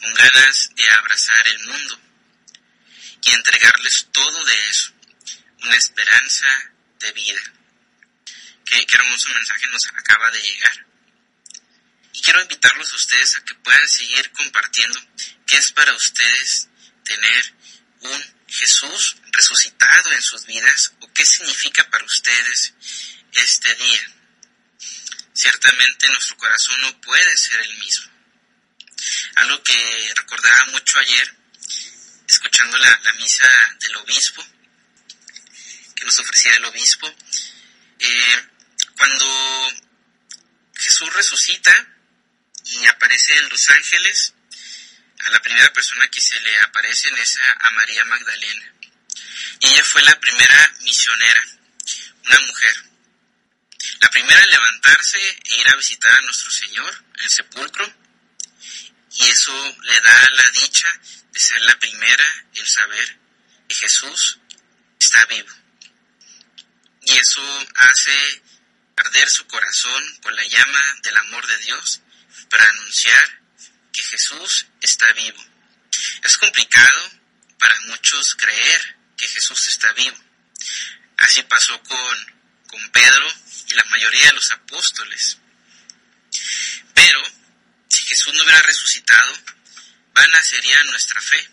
con 0.00 0.14
ganas 0.14 0.70
de 0.74 0.88
abrazar 0.90 1.48
el 1.48 1.58
mundo 1.60 2.00
y 3.22 3.30
entregarles 3.30 4.08
todo 4.12 4.44
de 4.44 4.68
eso, 4.68 4.92
una 5.62 5.76
esperanza 5.76 6.46
de 7.00 7.12
vida. 7.12 7.40
Qué, 8.64 8.86
hermoso 8.92 9.28
mensaje 9.30 9.66
nos 9.68 9.86
acaba 9.86 10.30
de 10.30 10.40
llegar. 10.40 10.86
Y 12.12 12.20
quiero 12.20 12.42
invitarlos 12.42 12.92
a 12.92 12.96
ustedes 12.96 13.36
a 13.36 13.44
que 13.44 13.54
puedan 13.56 13.88
seguir 13.88 14.30
compartiendo 14.32 15.00
qué 15.46 15.56
es 15.56 15.72
para 15.72 15.92
ustedes 15.94 16.68
tener 17.04 17.54
un 18.00 18.36
Jesús 18.48 19.16
resucitado 19.32 20.12
en 20.12 20.22
sus 20.22 20.46
vidas 20.46 20.92
o 21.00 21.12
qué 21.12 21.24
significa 21.24 21.88
para 21.90 22.04
ustedes 22.04 22.74
este 23.32 23.74
día. 23.74 24.00
Ciertamente 25.32 26.08
nuestro 26.08 26.36
corazón 26.36 26.80
no 26.80 27.00
puede 27.00 27.36
ser 27.36 27.60
el 27.60 27.76
mismo. 27.78 28.15
Algo 29.36 29.62
que 29.62 30.12
recordaba 30.16 30.66
mucho 30.66 30.98
ayer, 30.98 31.34
escuchando 32.28 32.78
la, 32.78 33.12
misa 33.18 33.48
del 33.80 33.96
obispo, 33.96 34.46
que 35.94 36.04
nos 36.04 36.18
ofrecía 36.18 36.56
el 36.56 36.64
obispo, 36.64 37.14
eh, 37.98 38.46
cuando 38.96 39.72
Jesús 40.74 41.12
resucita 41.12 41.88
y 42.64 42.86
aparece 42.86 43.34
en 43.36 43.48
los 43.48 43.70
ángeles, 43.70 44.34
a 45.20 45.30
la 45.30 45.40
primera 45.40 45.72
persona 45.72 46.08
que 46.08 46.20
se 46.20 46.38
le 46.40 46.58
aparece 46.60 47.08
es 47.20 47.38
a, 47.60 47.70
María 47.70 48.04
Magdalena. 48.04 48.72
Ella 49.60 49.84
fue 49.84 50.02
la 50.02 50.18
primera 50.20 50.74
misionera, 50.80 51.46
una 52.26 52.38
mujer. 52.40 52.84
La 54.00 54.10
primera 54.10 54.40
en 54.40 54.50
levantarse 54.50 55.18
e 55.18 55.56
ir 55.56 55.68
a 55.68 55.76
visitar 55.76 56.12
a 56.12 56.20
nuestro 56.22 56.50
Señor, 56.50 57.04
el 57.22 57.30
sepulcro, 57.30 57.92
y 59.18 59.28
eso 59.28 59.76
le 59.82 60.00
da 60.00 60.30
la 60.30 60.50
dicha 60.50 60.88
de 61.32 61.40
ser 61.40 61.60
la 61.62 61.78
primera 61.78 62.46
en 62.54 62.66
saber 62.66 63.18
que 63.68 63.74
Jesús 63.74 64.38
está 64.98 65.24
vivo. 65.26 65.52
Y 67.02 67.12
eso 67.16 67.66
hace 67.76 68.42
arder 68.96 69.28
su 69.30 69.46
corazón 69.46 70.18
con 70.22 70.34
la 70.34 70.44
llama 70.44 70.96
del 71.02 71.16
amor 71.18 71.46
de 71.46 71.58
Dios 71.58 72.00
para 72.50 72.68
anunciar 72.68 73.40
que 73.92 74.02
Jesús 74.02 74.66
está 74.80 75.10
vivo. 75.12 75.42
Es 76.22 76.36
complicado 76.38 77.10
para 77.58 77.78
muchos 77.82 78.34
creer 78.34 78.96
que 79.16 79.28
Jesús 79.28 79.68
está 79.68 79.92
vivo. 79.92 80.16
Así 81.18 81.42
pasó 81.44 81.80
con, 81.82 82.34
con 82.68 82.90
Pedro 82.90 83.26
y 83.68 83.74
la 83.74 83.84
mayoría 83.84 84.26
de 84.26 84.34
los 84.34 84.50
apóstoles. 84.50 85.38
Pero 86.92 87.35
Jesús 88.06 88.32
no 88.34 88.44
hubiera 88.44 88.62
resucitado, 88.62 89.36
vana 90.14 90.40
sería 90.40 90.80
nuestra 90.84 91.20
fe. 91.20 91.50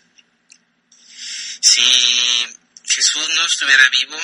Si 1.60 2.46
Jesús 2.86 3.28
no 3.30 3.44
estuviera 3.44 3.88
vivo, 3.88 4.20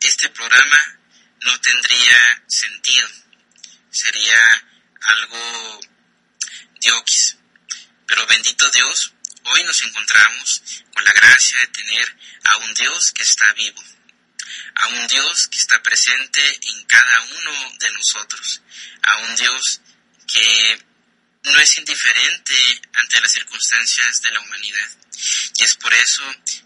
este 0.00 0.30
programa 0.30 0.98
no 1.42 1.60
tendría 1.60 2.42
sentido. 2.48 3.06
Sería 3.90 4.66
algo 5.02 5.80
diokis. 6.80 7.36
Pero 8.06 8.26
bendito 8.26 8.70
Dios, 8.70 9.12
hoy 9.44 9.62
nos 9.64 9.82
encontramos 9.82 10.62
con 10.94 11.04
la 11.04 11.12
gracia 11.12 11.60
de 11.60 11.66
tener 11.66 12.16
a 12.44 12.56
un 12.56 12.72
Dios 12.72 13.12
que 13.12 13.24
está 13.24 13.52
vivo, 13.52 13.82
a 14.76 14.86
un 14.86 15.06
Dios 15.06 15.48
que 15.48 15.58
está 15.58 15.82
presente 15.82 16.60
en 16.70 16.84
cada 16.86 17.20
uno 17.20 17.72
de 17.78 17.90
nosotros, 17.92 18.62
a 19.02 19.18
un 19.18 19.36
Dios 19.36 19.82
que 20.26 20.91
no 21.44 21.58
es 21.58 21.76
indiferente 21.76 22.54
ante 22.94 23.20
las 23.20 23.32
circunstancias 23.32 24.22
de 24.22 24.30
la 24.30 24.40
humanidad. 24.40 24.90
Y 25.56 25.64
es 25.64 25.74
por 25.76 25.92
eso 25.92 26.22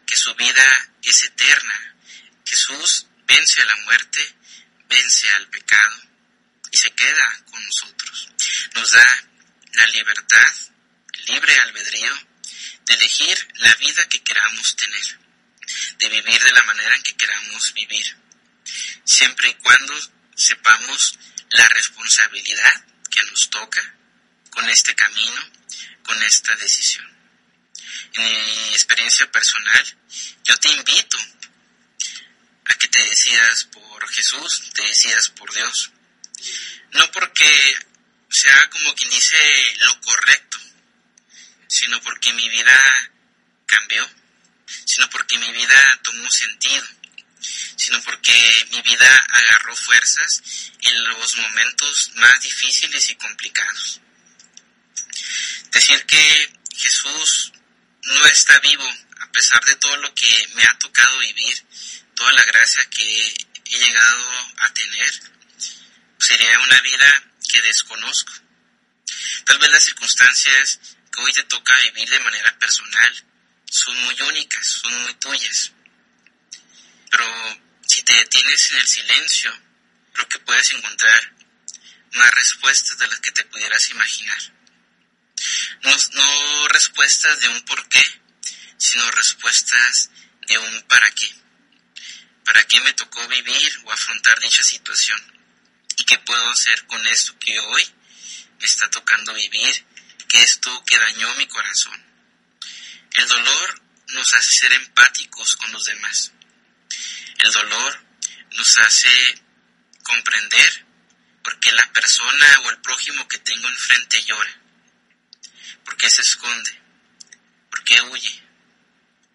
que 0.07 0.17
su 0.17 0.35
vida 0.35 0.91
es 1.03 1.25
eterna. 1.25 1.97
Jesús 2.45 3.07
vence 3.27 3.63
a 3.63 3.67
la 3.67 3.77
muerte, 3.77 4.35
vence 4.89 5.31
al 5.33 5.49
pecado 5.49 6.03
y 6.71 6.77
se 6.77 6.91
queda 6.91 7.43
con 7.51 7.65
nosotros. 7.65 8.29
Nos 8.75 8.91
da 8.93 9.29
la 9.73 9.87
libertad, 9.87 10.55
libre 11.27 11.57
albedrío, 11.59 12.13
de 12.85 12.95
elegir 12.95 13.49
la 13.55 13.75
vida 13.77 14.09
que 14.09 14.23
queramos 14.23 14.77
tener, 14.77 15.19
de 15.99 16.09
vivir 16.09 16.43
de 16.43 16.53
la 16.53 16.63
manera 16.65 16.95
en 16.95 17.03
que 17.03 17.17
queramos 17.17 17.73
vivir, 17.73 18.17
siempre 19.05 19.49
y 19.49 19.55
cuando 19.55 19.99
sepamos 20.37 21.19
la 21.51 21.69
responsabilidad 21.71 22.85
que 23.11 23.23
nos 23.25 23.51
toca 23.51 23.96
con 24.57 24.71
este 24.71 24.95
camino, 24.95 25.51
con 26.03 26.23
esta 26.23 26.57
decisión. 26.57 27.07
En 28.15 28.25
mi 28.25 28.69
experiencia 28.73 29.31
personal, 29.31 29.85
yo 30.45 30.57
te 30.57 30.71
invito 30.71 31.19
a 32.65 32.75
que 32.77 32.89
te 32.89 33.05
decidas 33.05 33.65
por 33.65 34.09
Jesús, 34.09 34.71
te 34.73 34.83
decidas 34.83 35.29
por 35.29 35.53
Dios. 35.53 35.91
No 36.93 37.11
porque 37.13 37.77
sea 38.31 38.71
como 38.71 38.95
quien 38.95 39.11
dice 39.11 39.37
lo 39.81 40.01
correcto, 40.01 40.59
sino 41.69 42.01
porque 42.01 42.33
mi 42.33 42.49
vida 42.49 43.13
cambió, 43.67 44.09
sino 44.87 45.11
porque 45.11 45.37
mi 45.37 45.53
vida 45.53 46.01
tomó 46.03 46.31
sentido, 46.31 46.87
sino 47.77 48.03
porque 48.05 48.67
mi 48.71 48.81
vida 48.81 49.27
agarró 49.33 49.77
fuerzas 49.77 50.43
en 50.81 51.09
los 51.09 51.37
momentos 51.37 52.13
más 52.15 52.41
difíciles 52.41 53.11
y 53.11 53.17
complicados. 53.17 54.01
Decir 55.77 56.07
que 56.07 56.53
Jesús 56.75 57.53
no 58.05 58.25
está 58.29 58.59
vivo 58.61 58.91
a 59.21 59.31
pesar 59.31 59.63
de 59.67 59.77
todo 59.77 59.95
lo 59.99 60.15
que 60.15 60.49
me 60.55 60.63
ha 60.63 60.79
tocado 60.79 61.19
vivir, 61.19 61.63
toda 62.15 62.33
la 62.33 62.45
gracia 62.45 62.83
que 62.89 63.27
he 63.27 63.79
llegado 63.79 64.55
a 64.57 64.73
tener, 64.73 65.13
sería 66.19 66.61
una 66.61 66.81
vida 66.81 67.25
que 67.53 67.61
desconozco. 67.61 68.33
Tal 69.45 69.59
vez 69.59 69.71
las 69.71 69.85
circunstancias 69.85 70.81
que 71.13 71.21
hoy 71.21 71.33
te 71.35 71.43
toca 71.43 71.79
vivir 71.81 72.09
de 72.09 72.21
manera 72.21 72.59
personal 72.59 73.25
son 73.71 74.03
muy 74.05 74.19
únicas, 74.23 74.67
son 74.67 75.03
muy 75.03 75.13
tuyas. 75.17 75.73
Pero 77.11 77.61
si 77.87 78.03
te 78.03 78.15
detienes 78.15 78.71
en 78.71 78.79
el 78.79 78.87
silencio, 78.87 79.53
lo 80.15 80.27
que 80.27 80.39
puedes 80.39 80.71
encontrar 80.71 81.35
más 82.13 82.31
respuestas 82.31 82.97
de 82.97 83.09
las 83.09 83.21
que 83.21 83.33
te 83.33 83.45
pudieras 83.45 83.91
imaginar. 83.91 84.56
No, 85.83 86.69
respuestas 86.69 87.41
de 87.41 87.49
un 87.49 87.63
por 87.63 87.89
qué, 87.89 88.03
sino 88.77 89.11
respuestas 89.13 90.11
de 90.49 90.59
un 90.59 90.83
para 90.83 91.11
qué. 91.13 91.35
¿Para 92.45 92.65
qué 92.65 92.81
me 92.81 92.93
tocó 92.95 93.27
vivir 93.29 93.81
o 93.85 93.93
afrontar 93.93 94.39
dicha 94.41 94.63
situación? 94.63 95.37
qué 96.07 96.19
puedo 96.19 96.51
hacer 96.51 96.87
con 96.87 97.05
esto 97.09 97.37
que 97.39 97.59
hoy 97.59 97.85
me 98.61 98.67
está 98.67 98.89
tocando 98.91 99.35
vivir, 99.35 99.85
que 100.29 100.41
esto 100.41 100.85
que 100.85 100.99
dañó 100.99 101.35
mi 101.35 101.47
corazón. 101.47 102.01
El 103.15 103.27
dolor 103.27 103.83
nos 104.09 104.35
hace 104.35 104.53
ser 104.53 104.73
empáticos 104.73 105.57
con 105.57 105.73
los 105.73 105.85
demás. 105.85 106.33
El 107.39 107.51
dolor 107.51 108.05
nos 108.53 108.79
hace 108.79 109.11
comprender 110.03 110.87
por 111.43 111.59
qué 111.61 111.73
la 111.73 111.93
persona 111.93 112.61
o 112.65 112.71
el 112.71 112.81
prójimo 112.81 113.27
que 113.29 113.39
tengo 113.39 113.69
enfrente 113.69 114.23
llora, 114.25 114.61
por 115.87 115.97
qué 115.97 116.11
se 116.11 116.21
esconde, 116.21 116.83
por 117.71 117.83
qué 117.85 118.01
huye. 118.03 118.43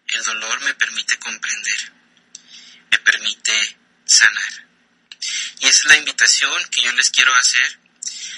El 0.08 0.22
dolor 0.22 0.60
me 0.60 0.74
permite 0.74 1.18
comprender, 1.18 1.92
me 2.90 2.98
permite 2.98 3.78
sanar. 4.04 4.68
Y 5.60 5.66
esa 5.66 5.78
es 5.78 5.84
la 5.86 5.96
invitación 5.96 6.68
que 6.70 6.82
yo 6.82 6.92
les 6.92 7.10
quiero 7.10 7.34
hacer 7.34 7.80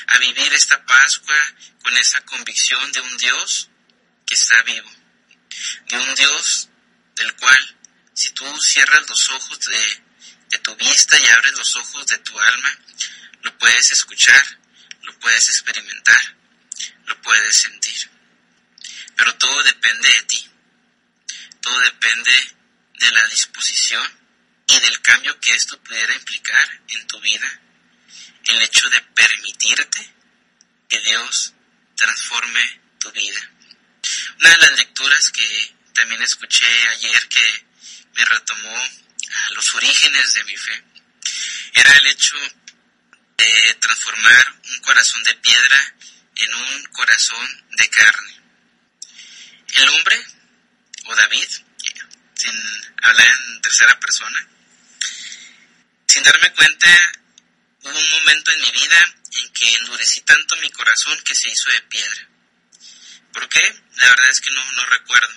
a 0.06 0.18
vivir 0.18 0.52
esta 0.52 0.84
Pascua 0.86 1.36
con 1.82 1.96
esa 1.96 2.20
convicción 2.24 2.92
de 2.92 3.00
un 3.00 3.16
Dios 3.16 3.68
que 4.24 4.34
está 4.34 4.62
vivo, 4.62 4.90
de 5.88 5.98
un 5.98 6.14
Dios 6.14 6.68
del 7.16 7.34
cual 7.34 7.76
si 8.12 8.30
tú 8.30 8.60
cierras 8.60 9.08
los 9.08 9.30
ojos 9.30 9.58
de, 9.58 10.02
de 10.50 10.58
tu 10.58 10.76
vista 10.76 11.18
y 11.18 11.26
abres 11.26 11.52
los 11.54 11.74
ojos 11.76 12.06
de 12.06 12.18
tu 12.18 12.38
alma, 12.38 12.78
lo 13.42 13.58
puedes 13.58 13.90
escuchar, 13.90 14.42
lo 15.02 15.18
puedes 15.18 15.48
experimentar, 15.48 16.36
lo 17.06 17.20
puedes 17.22 17.56
sentir. 17.56 18.10
Pero 19.16 19.34
todo 19.36 19.62
depende 19.62 20.08
de 20.08 20.22
ti, 20.22 20.50
todo 21.60 21.78
depende 21.80 22.32
de 23.00 23.10
la 23.12 23.26
disposición 23.28 24.24
y 24.66 24.78
del 24.80 25.00
cambio 25.02 25.38
que 25.40 25.54
esto 25.54 25.80
pudiera 25.82 26.14
implicar 26.14 26.82
en 26.88 27.06
tu 27.06 27.20
vida, 27.20 27.60
el 28.46 28.62
hecho 28.62 28.88
de 28.90 29.00
permitirte 29.00 30.14
que 30.88 31.00
Dios 31.00 31.54
transforme 31.96 32.80
tu 32.98 33.10
vida. 33.12 33.50
Una 34.40 34.50
de 34.50 34.58
las 34.58 34.78
lecturas 34.78 35.30
que 35.30 35.74
también 35.94 36.22
escuché 36.22 36.66
ayer 36.88 37.28
que 37.28 37.66
me 38.14 38.24
retomó 38.24 38.76
a 38.76 39.50
los 39.54 39.74
orígenes 39.74 40.34
de 40.34 40.44
mi 40.44 40.56
fe 40.56 40.84
era 41.74 41.92
el 41.92 42.06
hecho 42.06 42.36
de 43.36 43.74
transformar 43.80 44.54
un 44.70 44.80
corazón 44.80 45.22
de 45.24 45.34
piedra 45.36 45.94
en 46.36 46.54
un 46.54 46.84
corazón 46.86 47.66
de 47.70 47.88
carne. 47.90 48.40
El 49.74 49.88
hombre, 49.88 50.24
o 51.06 51.14
David, 51.14 51.48
sin 52.34 52.54
hablar 53.02 53.30
en 53.30 53.60
tercera 53.60 53.98
persona, 54.00 54.48
sin 56.06 56.22
darme 56.22 56.52
cuenta, 56.52 57.12
hubo 57.82 57.98
un 57.98 58.10
momento 58.10 58.52
en 58.52 58.60
mi 58.60 58.70
vida 58.70 59.14
en 59.32 59.52
que 59.52 59.74
endurecí 59.74 60.20
tanto 60.22 60.56
mi 60.56 60.70
corazón 60.70 61.18
que 61.24 61.34
se 61.34 61.50
hizo 61.50 61.70
de 61.70 61.82
piedra. 61.82 62.28
¿Por 63.32 63.48
qué? 63.48 63.82
La 63.96 64.08
verdad 64.08 64.30
es 64.30 64.40
que 64.40 64.50
no, 64.50 64.72
no 64.72 64.86
recuerdo. 64.86 65.34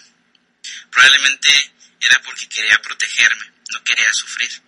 Probablemente 0.92 1.74
era 2.00 2.22
porque 2.22 2.48
quería 2.48 2.80
protegerme, 2.82 3.52
no 3.72 3.84
quería 3.84 4.14
sufrir. 4.14 4.62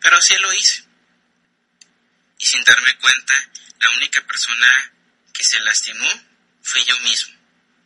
Pero 0.00 0.16
así 0.16 0.36
lo 0.38 0.52
hice. 0.52 0.84
Y 2.38 2.46
sin 2.46 2.64
darme 2.64 2.96
cuenta, 2.96 3.50
la 3.78 3.90
única 3.90 4.26
persona 4.26 4.92
que 5.40 5.46
se 5.46 5.60
lastimó 5.60 6.06
fui 6.62 6.84
yo 6.84 6.98
mismo, 6.98 7.34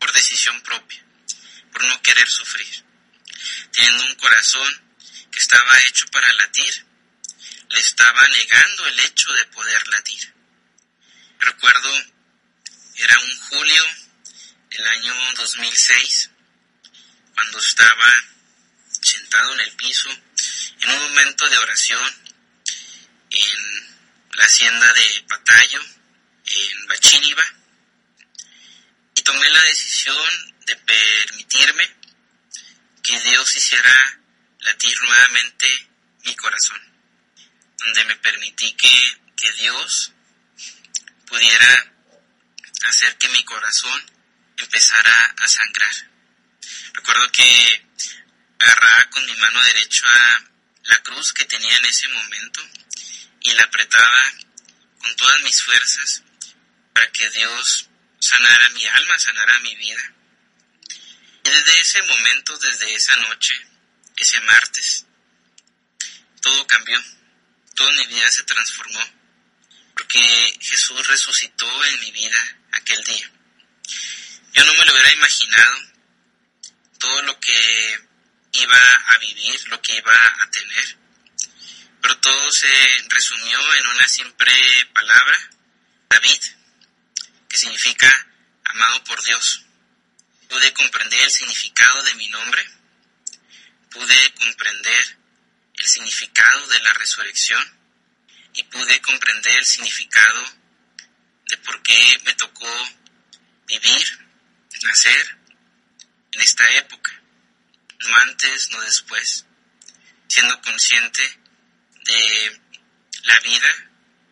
por 0.01 0.13
decisión 0.13 0.61
propia, 0.63 1.01
por 1.71 1.85
no 1.85 2.03
querer 2.03 2.29
sufrir. 2.29 2.85
Teniendo 3.71 4.07
un 4.07 4.15
corazón 4.17 4.69
que 5.31 5.39
estaba 5.39 5.79
hecho 5.87 6.05
para 6.09 6.33
latir, 6.33 6.85
le 7.69 7.79
estaba 7.79 8.27
negando 8.27 8.89
el 8.89 8.99
hecho 8.99 9.33
de 9.35 9.45
poder 9.47 9.87
latir. 9.87 10.35
Recuerdo, 11.39 11.91
era 12.97 13.21
un 13.21 13.39
julio 13.43 13.85
del 14.71 14.89
año 14.89 15.15
2006, 15.37 16.31
cuando 17.35 17.61
estaba 17.61 18.25
sentado 19.01 19.55
en 19.55 19.61
el 19.61 19.73
piso, 19.77 20.09
en 20.81 20.91
un 20.91 21.03
momento 21.03 21.49
de 21.49 21.59
oración, 21.59 22.15
en 23.31 23.97
la 24.33 24.45
hacienda 24.45 24.93
de 24.93 25.25
Patayo, 25.29 25.94
en 26.47 26.87
Bachíniva, 26.87 27.45
y 29.15 29.23
tomé 29.23 29.49
la 29.51 29.63
decisión 29.63 30.55
de 30.67 30.77
permitirme 30.77 31.89
que 33.03 33.21
Dios 33.21 33.57
hiciera 33.57 34.21
latir 34.61 34.97
nuevamente 35.03 35.89
mi 36.25 36.35
corazón, 36.37 36.81
donde 37.79 38.05
me 38.05 38.17
permití 38.17 38.73
que, 38.73 39.19
que 39.37 39.53
Dios 39.53 40.13
pudiera 41.27 41.93
hacer 42.87 43.17
que 43.19 43.29
mi 43.29 43.45
corazón 43.45 44.03
empezara 44.57 45.35
a 45.39 45.49
sangrar. 45.49 45.95
Recuerdo 46.95 47.31
que 47.33 47.87
agarraba 48.59 49.11
con 49.11 49.25
mi 49.27 49.35
mano 49.37 49.63
derecha 49.65 50.07
la 50.85 51.03
cruz 51.03 51.33
que 51.33 51.45
tenía 51.45 51.77
en 51.77 51.85
ese 51.87 52.09
momento 52.09 52.61
y 53.41 53.53
la 53.53 53.65
apretaba 53.65 54.33
con 54.99 55.15
todas 55.17 55.43
mis 55.43 55.63
fuerzas 55.63 56.23
que 57.15 57.31
Dios 57.31 57.89
sanara 58.19 58.69
mi 58.71 58.85
alma, 58.87 59.19
sanara 59.19 59.59
mi 59.61 59.75
vida. 59.77 60.13
Y 61.45 61.49
desde 61.51 61.81
ese 61.81 62.03
momento, 62.03 62.59
desde 62.59 62.95
esa 62.95 63.17
noche, 63.17 63.55
ese 64.17 64.41
martes, 64.41 65.07
todo 66.43 66.67
cambió, 66.67 67.03
toda 67.75 67.93
mi 67.93 68.07
vida 68.09 68.31
se 68.31 68.43
transformó, 68.45 69.01
porque 69.95 70.59
Jesús 70.61 71.07
resucitó 71.07 71.85
en 71.85 72.01
mi 72.01 72.11
vida 72.13 72.59
aquel 72.73 73.03
día. 73.05 73.31
Yo 74.53 74.65
no 74.65 74.75
me 74.75 74.85
lo 74.85 74.93
hubiera 74.93 75.13
imaginado 75.13 75.79
todo 76.99 77.23
lo 77.23 77.41
que 77.41 77.99
iba 78.53 79.03
a 79.07 79.19
vivir, 79.19 79.69
lo 79.69 79.81
que 79.81 79.97
iba 79.97 80.35
a 80.41 80.51
tener, 80.51 80.97
pero 82.01 82.19
todo 82.19 82.51
se 82.51 82.69
resumió 83.09 83.75
en 83.75 83.87
una 83.87 84.09
simple 84.09 84.53
palabra, 84.93 85.51
David, 86.09 86.41
que 87.55 87.59
significa 87.59 88.11
amado 88.65 89.05
por 89.05 89.23
Dios. 89.23 89.65
Pude 90.49 90.73
comprender 90.73 91.23
el 91.23 91.31
significado 91.31 92.03
de 92.03 92.15
mi 92.15 92.29
nombre, 92.29 92.69
pude 93.93 94.35
comprender 94.35 95.19
el 95.75 95.87
significado 95.87 96.67
de 96.67 96.81
la 96.81 96.93
resurrección 96.95 97.65
y 98.55 98.65
pude 98.65 99.01
comprender 99.03 99.57
el 99.57 99.65
significado 99.65 100.43
de 101.47 101.57
por 101.59 101.81
qué 101.85 102.21
me 102.25 102.35
tocó 102.35 102.67
vivir, 103.69 104.19
nacer 104.83 105.39
en 106.33 106.41
esta 106.41 106.69
época, 106.73 107.23
no 108.01 108.17
antes, 108.17 108.69
no 108.71 108.81
después, 108.81 109.47
siendo 110.27 110.61
consciente 110.61 111.23
de 112.05 112.61
la 113.23 113.39
vida 113.39 113.69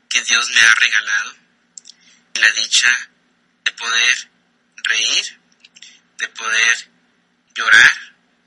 que 0.09 0.25
Dios 0.25 0.51
me 0.51 0.61
ha 0.61 0.75
regalado, 0.75 1.37
la 2.35 2.51
dicha 2.55 3.11
de 3.73 3.79
poder 3.79 4.31
reír, 4.85 5.41
de 6.19 6.29
poder 6.29 6.91
llorar 7.55 7.93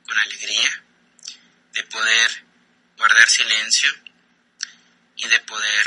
con 0.06 0.20
alegría, 0.20 0.84
de 1.74 1.84
poder 1.84 2.46
guardar 2.96 3.28
silencio 3.28 3.92
y 5.16 5.28
de 5.28 5.40
poder 5.42 5.86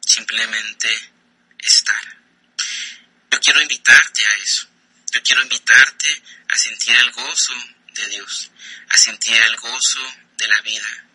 simplemente 0.00 1.12
estar. 1.58 2.02
Yo 3.30 3.40
quiero 3.40 3.60
invitarte 3.60 4.26
a 4.26 4.34
eso. 4.36 4.66
Yo 5.12 5.22
quiero 5.22 5.42
invitarte 5.42 6.22
a 6.48 6.56
sentir 6.56 6.94
el 6.94 7.12
gozo 7.12 7.52
de 7.94 8.08
Dios, 8.08 8.50
a 8.88 8.96
sentir 8.96 9.36
el 9.36 9.56
gozo 9.56 10.00
de 10.38 10.48
la 10.48 10.60
vida, 10.62 11.06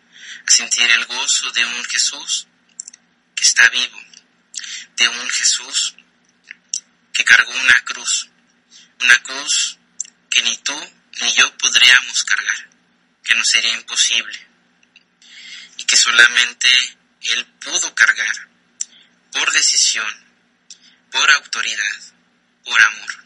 a 0.46 0.50
sentir 0.50 0.88
el 0.88 1.04
gozo 1.06 1.50
de 1.50 1.64
un 1.64 1.84
Jesús 1.86 2.46
que 3.34 3.44
está 3.44 3.68
vivo, 3.70 4.00
de 4.96 5.08
un 5.08 5.30
Jesús 5.30 5.96
que 7.16 7.24
cargó 7.24 7.50
una 7.50 7.80
cruz, 7.86 8.28
una 9.00 9.22
cruz 9.22 9.78
que 10.28 10.42
ni 10.42 10.54
tú 10.58 10.78
ni 11.22 11.32
yo 11.32 11.56
podríamos 11.56 12.24
cargar, 12.24 12.68
que 13.24 13.34
no 13.34 13.42
sería 13.42 13.72
imposible, 13.72 14.38
y 15.78 15.84
que 15.84 15.96
solamente 15.96 16.68
Él 17.22 17.46
pudo 17.64 17.94
cargar 17.94 18.48
por 19.32 19.50
decisión, 19.50 20.06
por 21.10 21.30
autoridad, 21.30 21.96
por 22.66 22.78
amor. 22.82 23.24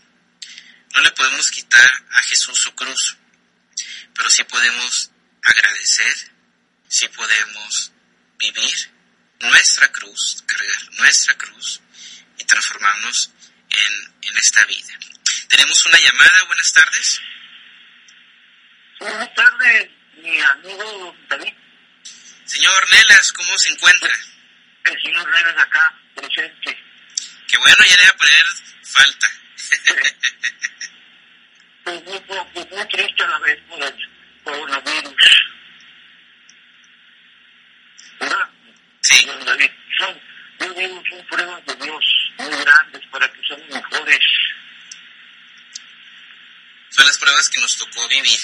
No 0.94 1.00
le 1.02 1.10
podemos 1.10 1.50
quitar 1.50 1.90
a 2.12 2.22
Jesús 2.22 2.60
su 2.60 2.72
cruz, 2.76 3.16
pero 4.14 4.30
sí 4.30 4.44
podemos 4.44 5.10
agradecer 5.42 6.32
si 6.86 7.08
podemos 7.08 7.90
vivir 8.38 8.90
nuestra 9.40 9.90
cruz, 9.90 10.44
cargar 10.46 10.92
nuestra 10.92 11.36
cruz 11.36 11.80
y 12.38 12.44
transformarnos 12.44 13.30
en, 13.70 14.28
en 14.28 14.36
esta 14.38 14.64
vida. 14.66 14.94
Tenemos 15.48 15.86
una 15.86 15.98
llamada, 15.98 16.42
buenas 16.44 16.72
tardes. 16.72 17.20
Buenas 19.00 19.34
tardes, 19.34 19.88
mi 20.22 20.40
amigo 20.40 21.16
David. 21.28 21.54
Señor 22.44 22.90
Nelas, 22.90 23.32
¿cómo 23.32 23.56
se 23.58 23.70
encuentra? 23.70 24.10
El 24.84 25.02
señor 25.02 25.28
Neves 25.30 25.56
acá, 25.56 25.94
presente. 26.14 26.76
Qué 27.48 27.56
bueno, 27.58 27.76
ya 27.88 27.96
le 27.96 28.02
voy 28.02 28.10
a 28.10 28.16
poner 28.16 28.44
falta. 28.84 29.30
Pues 31.82 32.04
muy, 32.04 32.20
muy, 32.28 32.66
muy 32.70 32.88
triste 32.88 33.22
a 33.24 33.26
la 33.26 33.38
vez 33.38 33.58
por 33.68 33.82
el 33.82 33.94
coronavirus. 34.44 35.14
¿Verdad? 38.20 38.50
Sí, 39.00 39.26
son, 39.98 40.20
yo 40.60 40.74
digo, 40.74 41.02
son 41.08 41.26
pruebas 41.26 41.66
de 41.66 41.74
Dios 41.76 42.04
muy 42.38 42.64
grandes 42.64 43.06
para 43.10 43.32
que 43.32 43.42
las 47.04 47.18
pruebas 47.18 47.48
que 47.50 47.60
nos 47.60 47.76
tocó 47.76 48.08
vivir. 48.08 48.40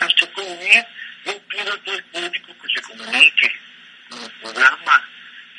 Nos 0.00 0.14
tocó 0.16 0.42
vivir. 0.42 0.86
Yo 1.24 1.38
pido 1.46 1.72
a 1.72 1.78
todo 1.78 1.94
el 1.94 2.04
público 2.04 2.56
que 2.58 2.74
se 2.74 2.82
comunique 2.82 3.60
con 4.08 4.24
el 4.24 4.30
programa. 4.32 5.08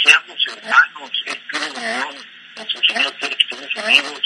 Seamos 0.04 0.48
hermanos, 0.48 1.12
es 1.26 1.36
pura 1.50 1.66
unión. 1.68 2.28
Nuestro 2.56 2.84
Señor 2.84 3.18
quiere 3.18 3.38
que 3.38 3.44
estemos 3.44 3.76
unidos. 3.76 4.22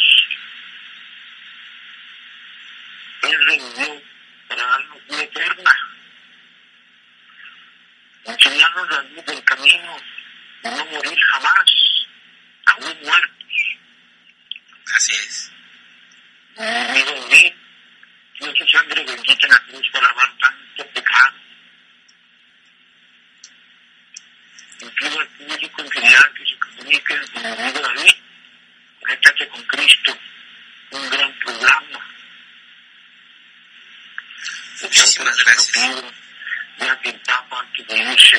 Él 3.24 3.46
revivió 3.46 4.02
para 4.48 4.64
darnos 4.64 5.08
vida 5.08 5.24
eterna. 5.24 5.78
Enseñarnos 8.26 8.90
la 8.90 9.02
luz 9.04 9.26
del 9.26 9.44
camino 9.44 9.98
y 10.64 10.68
no 10.68 10.86
morir 10.86 11.20
jamás, 11.32 11.72
aún 12.66 12.98
muertos. 13.02 13.78
Así 14.94 15.14
es. 15.14 15.52
Mi 16.58 17.04
David, 17.04 17.54
dio 18.40 18.56
su 18.56 18.68
sangre 18.68 19.04
bendita 19.04 19.48
en 19.48 19.52
la 19.52 19.60
cruz 19.60 19.90
para 19.92 20.08
lavar 20.08 20.38
tanto 20.40 20.88
pecado. 20.92 21.38
Y 24.80 24.86
pido 24.90 25.20
al 25.20 25.28
público 25.28 25.82
en 25.82 25.92
general 25.92 26.34
que 26.34 26.46
se 26.46 26.60
comunique 26.60 27.18
con 27.34 27.42
mi 27.42 27.48
amigo 27.48 27.80
David. 27.80 28.16
Conéctate 29.00 29.48
con 29.48 29.64
Cristo. 29.64 30.20
Un 30.92 31.10
gran 31.10 31.40
programa. 31.40 32.08
Muchísimas 34.82 35.44
gracias. 35.44 36.04
Ya 36.78 37.00
que 37.02 37.10
el 37.10 37.20
Papa 37.22 37.60
antes 37.60 37.88
de 37.88 37.98
irse, 37.98 38.38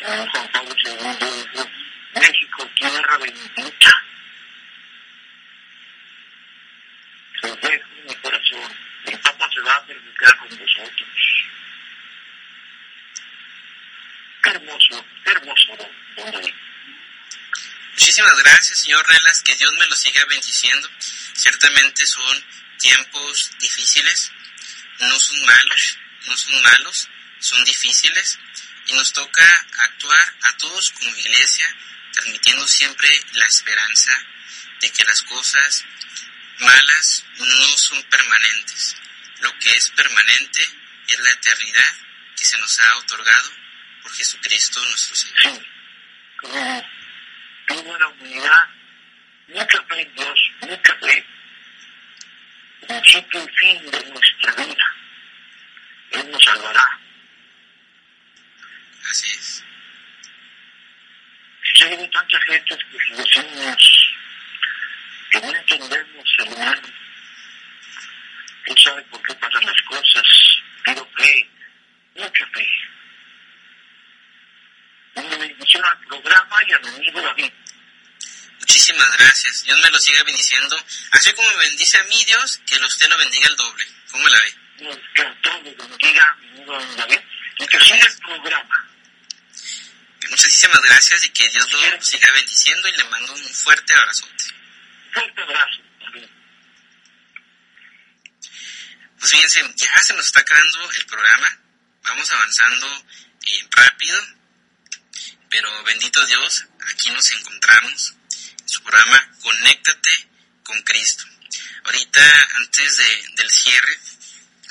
eh, 0.00 0.26
Juan 0.32 0.48
Pablo 0.52 0.74
II 0.82 0.92
dijo, 1.20 1.70
México, 2.14 2.70
tierra 2.74 3.18
bendita. 3.18 4.04
Se 7.40 7.48
dejo 7.48 7.88
en 7.98 8.06
mi 8.06 8.14
corazón. 8.14 8.72
El 9.04 9.18
Papa 9.20 9.50
se 9.52 9.60
va, 9.60 9.84
pero 9.86 10.00
me 10.00 10.14
queda 10.14 10.36
con 10.38 10.48
vosotros. 10.48 11.08
Qué 14.42 14.50
hermoso, 14.50 15.06
qué 15.24 15.30
hermoso, 15.30 15.76
don 16.16 16.32
David. 16.32 16.54
Muchísimas 17.92 18.27
gracias, 18.38 18.80
señor 18.80 19.06
Relas, 19.06 19.42
que 19.42 19.56
Dios 19.56 19.72
me 19.78 19.86
lo 19.86 19.96
siga 19.96 20.24
bendiciendo. 20.26 20.88
Ciertamente 21.34 22.06
son 22.06 22.44
tiempos 22.78 23.50
difíciles, 23.58 24.32
no 25.00 25.18
son 25.18 25.44
malos, 25.46 25.98
no 26.26 26.36
son 26.36 26.62
malos, 26.62 27.08
son 27.40 27.64
difíciles 27.64 28.38
y 28.86 28.94
nos 28.94 29.12
toca 29.12 29.66
actuar 29.78 30.34
a 30.42 30.56
todos 30.56 30.90
como 30.90 31.16
iglesia, 31.16 31.76
transmitiendo 32.12 32.66
siempre 32.66 33.08
la 33.32 33.46
esperanza 33.46 34.12
de 34.80 34.90
que 34.90 35.04
las 35.04 35.22
cosas 35.22 35.84
malas 36.58 37.24
no 37.38 37.76
son 37.76 38.02
permanentes. 38.04 38.96
Lo 39.40 39.56
que 39.58 39.70
es 39.70 39.90
permanente 39.90 40.60
es 41.08 41.18
la 41.20 41.30
eternidad 41.32 41.94
que 42.36 42.44
se 42.44 42.58
nos 42.58 42.78
ha 42.80 42.96
otorgado 42.96 43.52
por 44.02 44.12
Jesucristo 44.14 44.84
nuestro 44.84 45.16
Señor. 45.16 45.66
Toda 47.68 47.98
la 47.98 48.08
humanidad, 48.08 48.68
mucha 49.48 49.82
fe 49.82 50.00
en 50.00 50.14
Dios, 50.14 50.50
mucha 50.62 50.94
fe, 50.94 51.26
principio 52.86 53.44
y 53.44 53.56
fin 53.56 53.90
de 53.90 54.10
nuestra 54.10 54.64
vida. 54.64 54.96
Él 56.12 56.30
nos 56.30 56.44
salvará. 56.44 56.98
Así 59.10 59.30
es. 59.30 59.64
Si 61.74 61.84
hay 61.84 62.10
tanta 62.10 62.40
gente 62.40 62.76
que 62.76 63.16
decimos 63.16 64.08
que 65.30 65.40
no 65.40 65.54
entendemos 65.54 66.36
el 66.38 66.48
humano, 66.48 66.82
Él 68.66 68.78
sabe 68.78 69.02
por 69.02 69.22
qué 69.22 69.34
pasan 69.34 69.64
las 69.64 69.82
cosas, 69.82 70.62
pero 70.84 71.08
fe, 71.16 71.48
mucha 72.16 72.46
fe. 72.46 72.68
Bendición 75.22 75.84
al 75.84 75.98
programa 76.06 76.56
y 76.66 76.72
a 76.72 76.78
mi 76.78 76.88
amigo 76.88 77.20
David. 77.20 77.52
Muchísimas 78.60 79.16
gracias. 79.18 79.64
Dios 79.64 79.78
me 79.82 79.90
lo 79.90 79.98
siga 79.98 80.22
bendiciendo. 80.24 80.84
Así 81.12 81.32
como 81.32 81.48
me 81.50 81.56
bendice 81.56 81.98
a 81.98 82.04
mí 82.04 82.24
Dios, 82.24 82.60
que 82.66 82.76
usted 82.78 83.08
lo 83.08 83.18
bendiga 83.18 83.48
el 83.48 83.56
doble. 83.56 83.86
¿Cómo 84.10 84.28
la 84.28 84.40
ve? 84.40 84.54
Nos- 84.80 84.96
Que 85.14 85.22
todos 85.42 85.62
les 85.64 85.76
bendiga 85.76 86.36
mi 86.40 86.48
amigo 86.50 86.78
David 86.96 87.18
y 87.58 87.66
que 87.66 87.80
siga 87.80 88.06
el 88.06 88.18
programa. 88.18 88.88
Muchísimas 90.30 90.82
gracias 90.82 91.24
y 91.24 91.30
que 91.30 91.48
Dios 91.48 91.72
lo 91.72 92.02
siga 92.02 92.30
bendiciendo 92.32 92.88
y 92.88 92.92
le 92.92 93.04
mando 93.04 93.32
un 93.32 93.44
fuerte 93.54 93.94
abrazote. 93.94 94.44
Fuerte 95.12 95.42
abrazo. 95.42 95.80
Pues 99.18 99.30
fíjense, 99.32 99.60
ya 99.76 100.02
se 100.02 100.14
nos 100.14 100.26
está 100.26 100.40
acabando 100.40 100.90
el 100.92 101.06
programa. 101.06 101.58
Vamos 102.02 102.30
avanzando 102.32 103.04
eh, 103.46 103.66
rápido. 103.70 104.20
Pero 105.50 105.82
bendito 105.84 106.24
Dios, 106.26 106.64
aquí 106.90 107.10
nos 107.10 107.30
encontramos 107.32 108.14
en 108.60 108.68
su 108.68 108.82
programa 108.82 109.30
Conéctate 109.40 110.28
con 110.62 110.80
Cristo. 110.82 111.24
Ahorita, 111.84 112.48
antes 112.56 112.96
de, 112.98 113.24
del 113.36 113.50
cierre, 113.50 113.98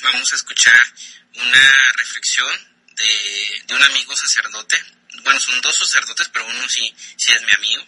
vamos 0.04 0.32
a 0.32 0.36
escuchar 0.36 0.94
una 1.34 1.92
reflexión 1.94 2.50
de, 2.96 3.64
de 3.66 3.74
un 3.74 3.84
amigo 3.84 4.16
sacerdote. 4.16 4.84
Bueno, 5.24 5.40
son 5.40 5.60
dos 5.62 5.78
sacerdotes, 5.78 6.30
pero 6.30 6.46
uno 6.46 6.70
sí, 6.70 6.94
sí 7.18 7.32
es 7.32 7.42
mi 7.42 7.52
amigo. 7.54 7.86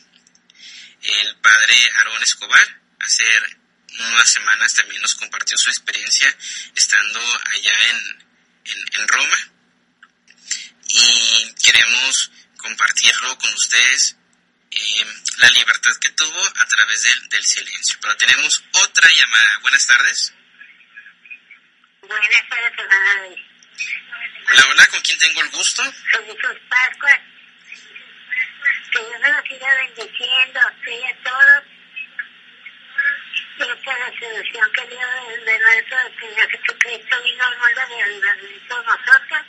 El 1.01 1.35
padre 1.37 1.91
Aarón 1.97 2.23
Escobar. 2.23 2.79
Hace 3.01 3.23
unas 3.99 4.29
semanas 4.29 4.73
también 4.73 5.01
nos 5.01 5.15
compartió 5.15 5.57
su 5.57 5.69
experiencia 5.69 6.35
estando 6.75 7.19
allá 7.45 7.73
en, 7.89 8.25
en, 8.65 9.01
en 9.01 9.07
Roma. 9.07 9.37
Y 10.87 11.53
queremos 11.63 12.31
compartirlo 12.59 13.37
con 13.37 13.53
ustedes 13.53 14.15
eh, 14.71 15.05
la 15.39 15.49
libertad 15.49 15.91
que 15.99 16.09
tuvo 16.09 16.45
a 16.45 16.65
través 16.65 17.03
del, 17.03 17.29
del 17.29 17.43
silencio. 17.43 17.97
Pero 18.01 18.17
tenemos 18.17 18.63
otra 18.71 19.09
llamada. 19.11 19.59
Buenas 19.61 19.85
tardes. 19.87 20.33
Buenas 22.01 22.49
tardes, 22.49 22.71
hermana. 22.77 23.35
Hola, 24.51 24.65
hola, 24.71 24.87
¿con 24.87 25.01
quién 25.01 25.19
tengo 25.19 25.41
el 25.41 25.49
gusto? 25.49 25.83
Soy 25.83 26.25
Jesús 26.25 26.57
Pascua. 26.69 27.19
Que 28.91 28.99
Dios 28.99 29.21
nos 29.21 29.43
siga 29.47 29.75
bendiciendo 29.75 30.59
a 30.59 30.71
usted 30.71 30.91
y 30.91 31.03
a 31.03 31.23
todos. 31.23 31.78
Y 33.59 33.61
esta 33.61 33.93
resolución 33.93 34.71
que 34.71 34.87
dio 34.87 35.43
de 35.43 35.59
nuestro 35.59 35.97
Señor 36.17 36.49
Jesucristo 36.49 37.23
vino 37.23 37.43
al 37.43 37.57
mundo 37.57 37.81
de 37.89 38.03
ayudar 38.03 38.37
a 38.37 38.67
todos 38.69 38.85
nosotros. 38.85 39.41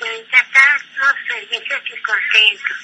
Y 0.00 0.08
ahorita 0.08 0.38
estamos 0.38 1.14
felices 1.28 1.82
y 1.86 2.02
contentos. 2.02 2.76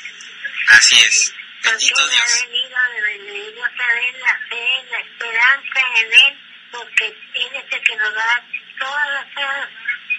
Así 0.68 1.00
es. 1.00 1.34
Porque 1.64 1.78
Bendito 1.78 2.00
ha 2.00 2.08
Dios. 2.08 2.46
venido 2.46 3.54
de 3.54 3.60
otra 3.60 3.94
vez 3.94 4.20
la 4.20 4.38
fe, 4.48 4.84
la 4.92 4.98
esperanza 5.00 5.80
en 5.96 6.12
Él, 6.12 6.38
porque 6.70 7.06
Él 7.06 7.50
es 7.54 7.72
el 7.72 7.82
que 7.82 7.96
nos 7.96 8.14
da 8.14 8.44
todas 8.78 9.26
las 9.34 9.68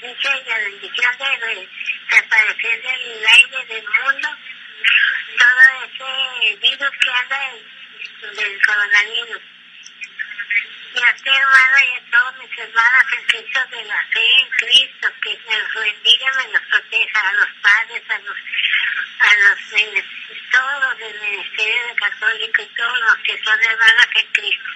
dicha 0.01 0.37
y 0.37 0.49
la 0.49 0.57
bendición 0.57 1.17
de 1.19 1.69
desaparecer 2.09 2.81
del 2.81 3.25
aire 3.25 3.65
del 3.65 3.85
mundo, 3.87 4.29
todo 5.37 5.61
ese 5.85 6.55
virus 6.57 6.91
que 7.01 7.11
anda 7.11 7.39
del 8.33 8.61
coronavirus. 8.65 9.41
Y 10.99 11.01
a 11.01 11.15
usted, 11.15 11.31
hermana, 11.31 11.85
y 11.85 11.95
a 11.95 12.11
todos 12.11 12.37
mis 12.39 12.59
hermanas 12.59 13.05
en 13.13 13.69
de 13.71 13.83
la 13.85 14.03
fe 14.11 14.25
en 14.41 14.49
Cristo, 14.49 15.07
que 15.23 15.39
los 15.47 15.73
bendiga, 15.73 16.27
me 16.35 16.51
los 16.51 16.61
proteja, 16.63 17.29
a 17.29 17.33
los 17.35 17.47
padres, 17.63 18.03
a 18.09 18.19
los, 18.19 18.37
a 19.19 19.31
los 19.47 19.59
todos 20.51 20.83
los 20.83 20.97
del 20.97 21.21
Ministerio 21.21 21.87
de 21.87 21.95
Católico 21.95 22.61
y 22.61 22.75
todos 22.75 22.99
los 22.99 23.17
que 23.19 23.43
son 23.45 23.63
hermanas 23.63 24.07
en 24.13 24.27
Cristo. 24.33 24.69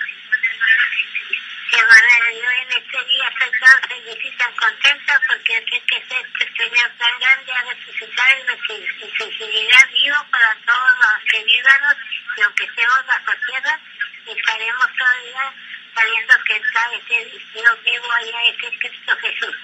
Hermana, 1.73 2.31
yo 2.31 2.51
en 2.51 2.71
este 2.71 3.03
día 3.03 3.27
estoy 3.27 3.59
tan 3.59 3.89
feliz 3.89 4.19
y 4.23 4.37
tan 4.37 4.55
contenta 4.55 5.21
porque 5.27 5.59
sé 5.59 5.81
que 5.87 5.97
es 5.97 6.05
este 6.07 6.53
Señor 6.55 6.89
tan 6.99 7.19
grande 7.19 7.51
a 7.51 7.63
resucitar 7.63 8.37
y 8.69 9.11
se 9.11 9.37
seguirá 9.37 9.89
vivo 9.91 10.25
para 10.31 10.55
todos 10.65 10.91
los 11.03 11.31
que 11.31 11.43
vivanos 11.43 11.95
y 12.37 12.41
aunque 12.43 12.63
estemos 12.63 13.05
bajo 13.07 13.33
tierra, 13.45 13.79
estaremos 14.25 14.87
todavía 14.97 15.53
sabiendo 15.93 16.33
que 16.45 16.55
está 16.55 16.89
ese 16.95 17.29
Dios 17.53 17.83
vivo 17.83 18.11
allá, 18.11 18.37
ese 18.49 18.77
Cristo 18.79 19.17
Jesús. 19.21 19.55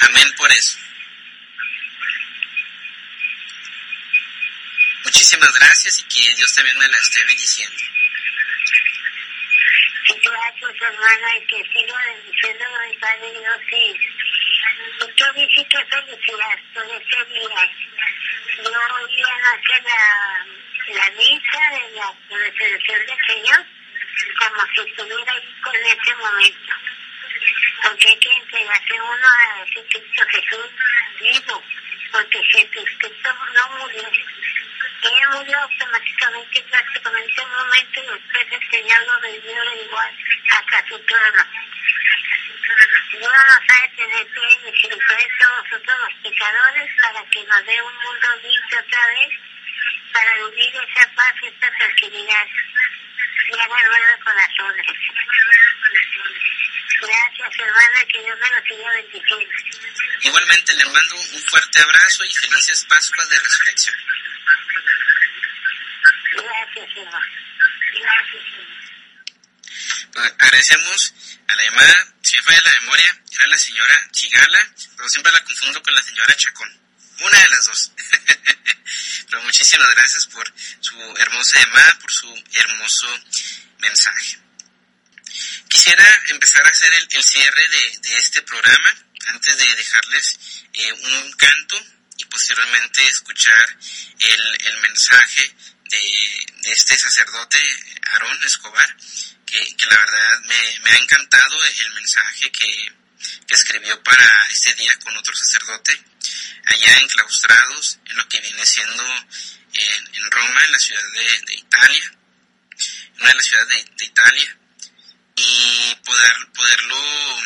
Amén 0.00 0.32
por 0.36 0.50
eso. 0.52 0.78
Muchísimas 5.04 5.52
gracias 5.52 5.98
y 6.00 6.02
que 6.04 6.34
Dios 6.34 6.54
también 6.54 6.78
me 6.78 6.88
la 6.88 6.98
esté 6.98 7.24
bendiciendo. 7.24 7.76
Gracias, 10.08 10.82
hermana, 10.82 11.36
y 11.36 11.46
que 11.46 11.62
siga 11.72 11.96
bendiciendo 12.06 12.64
mi 12.88 12.96
Padre 12.96 13.30
Dios 13.30 13.60
y 13.72 14.18
yo 15.16 15.32
visito 15.34 15.78
felicidad 15.90 16.58
por 16.74 16.84
este 16.84 17.24
día. 17.32 17.72
Yo 18.56 18.70
iba 19.10 19.30
a 19.30 19.54
hacer 19.54 19.82
la, 19.84 20.46
la 20.94 21.10
misa 21.12 21.60
de 21.70 21.90
la 21.92 22.14
resurrección 22.28 23.06
del 23.06 23.26
Señor 23.26 23.77
como 24.38 24.66
si 24.74 24.80
estuviera 24.80 25.32
con 25.62 25.76
ese 25.76 26.14
momento. 26.16 26.72
Porque 27.82 28.08
hay 28.08 28.18
que 28.18 28.32
entregarse 28.32 29.00
uno 29.00 29.28
a 29.28 29.62
ese 29.64 29.86
Cristo 29.86 30.24
Jesús 30.30 30.70
vivo, 31.20 31.62
porque 32.12 32.42
Jesucristo 32.44 33.34
no 33.54 33.78
murió. 33.78 34.02
Él 34.02 35.28
murió 35.32 35.58
automáticamente, 35.60 36.62
prácticamente 36.62 37.42
en 37.42 37.48
un 37.48 37.56
momento, 37.56 38.00
y 38.02 38.06
después 38.06 38.46
el 38.50 38.70
Señor 38.70 39.06
lo 39.06 39.20
vivió 39.20 39.84
igual 39.84 40.18
hasta 40.50 40.88
su 40.88 40.98
trono. 41.04 41.44
Dios 43.10 43.32
nos 43.32 43.76
ha 43.76 43.82
de 43.82 43.96
tener 43.96 44.26
bien 44.26 44.58
y 44.66 44.78
si 44.78 44.88
nosotros 44.88 45.98
los 45.98 46.14
pecadores 46.22 46.90
para 47.00 47.24
que 47.30 47.44
nos 47.44 47.66
dé 47.66 47.82
un 47.82 47.94
mundo 47.94 48.28
limpio 48.42 48.78
otra 48.80 49.06
vez, 49.06 49.38
para 50.12 50.34
vivir 50.34 50.74
esa 50.74 51.10
paz 51.14 51.34
y 51.42 51.46
esa 51.46 51.70
tranquilidad 51.78 52.46
Gracias, 57.00 57.50
hermana, 57.58 58.04
que 58.12 58.22
Dios 58.22 58.38
me 58.38 58.48
lo 58.48 58.62
siga 58.66 58.90
bendiciendo. 58.90 59.54
Igualmente 60.20 60.74
le 60.74 60.84
mando 60.84 61.16
un 61.16 61.42
fuerte 61.42 61.80
abrazo 61.80 62.24
y 62.24 62.34
felices 62.34 62.84
Pascuas 62.88 63.28
de 63.30 63.38
Resurrección. 63.38 63.96
Gracias, 66.32 66.96
hermano. 66.96 67.26
Gracias, 68.00 68.44
hermano. 68.52 68.78
Pues 70.12 70.32
agradecemos 70.38 71.14
a 71.48 71.56
la 71.56 71.62
llamada, 71.64 72.06
si 72.22 72.36
me 72.36 72.42
falla 72.42 72.60
la 72.62 72.80
memoria, 72.80 73.22
era 73.32 73.46
la 73.46 73.58
señora 73.58 74.08
Chigala, 74.10 74.68
pero 74.96 75.08
siempre 75.08 75.32
la 75.32 75.44
confundo 75.44 75.82
con 75.82 75.94
la 75.94 76.02
señora 76.02 76.36
Chacón. 76.36 76.80
Una 77.20 77.38
de 77.38 77.48
las 77.48 77.66
dos. 77.66 77.92
pero 79.30 79.42
muchísimas 79.42 79.88
gracias 79.94 80.26
por 80.26 80.52
su 80.80 81.16
hermosa 81.16 81.58
llamada, 81.60 81.98
por 82.00 82.12
su 82.12 82.44
hermoso 82.52 83.20
mensaje. 83.78 84.38
Quisiera 85.68 86.22
empezar 86.28 86.66
a 86.66 86.70
hacer 86.70 86.92
el, 86.94 87.08
el 87.10 87.22
cierre 87.22 87.68
de, 87.68 87.98
de, 88.00 88.16
este 88.16 88.42
programa 88.42 88.94
antes 89.26 89.56
de 89.56 89.74
dejarles 89.76 90.38
eh, 90.72 90.92
un 90.92 91.32
canto 91.32 91.76
y 92.16 92.24
posteriormente 92.24 93.06
escuchar 93.06 93.78
el, 94.18 94.66
el 94.66 94.80
mensaje 94.80 95.54
de, 95.90 96.46
de, 96.62 96.72
este 96.72 96.98
sacerdote, 96.98 97.58
Aarón 98.12 98.42
Escobar, 98.44 98.96
que, 99.46 99.76
que 99.76 99.86
la 99.86 99.98
verdad 99.98 100.40
me, 100.44 100.80
me, 100.80 100.90
ha 100.90 100.96
encantado 100.96 101.64
el 101.64 101.92
mensaje 101.92 102.50
que, 102.50 102.92
que 103.46 103.54
escribió 103.54 104.02
para 104.02 104.46
este 104.50 104.74
día 104.74 104.98
con 105.00 105.16
otro 105.16 105.34
sacerdote, 105.34 106.02
allá 106.68 106.98
enclaustrados 106.98 107.98
en 108.04 108.16
lo 108.16 108.28
que 108.28 108.40
viene 108.40 108.64
siendo 108.64 109.04
en, 109.72 110.30
Roma, 110.30 110.64
en 110.64 110.72
la 110.72 110.78
ciudad 110.78 111.02
de, 111.46 111.54
Italia, 111.54 112.04
en 112.04 113.20
una 113.20 113.28
de 113.28 113.34
las 113.34 113.46
ciudades 113.46 113.84
de, 113.96 114.04
Italia, 114.04 114.58
y 115.36 115.94
poder, 116.04 116.32
poderlo 116.54 117.40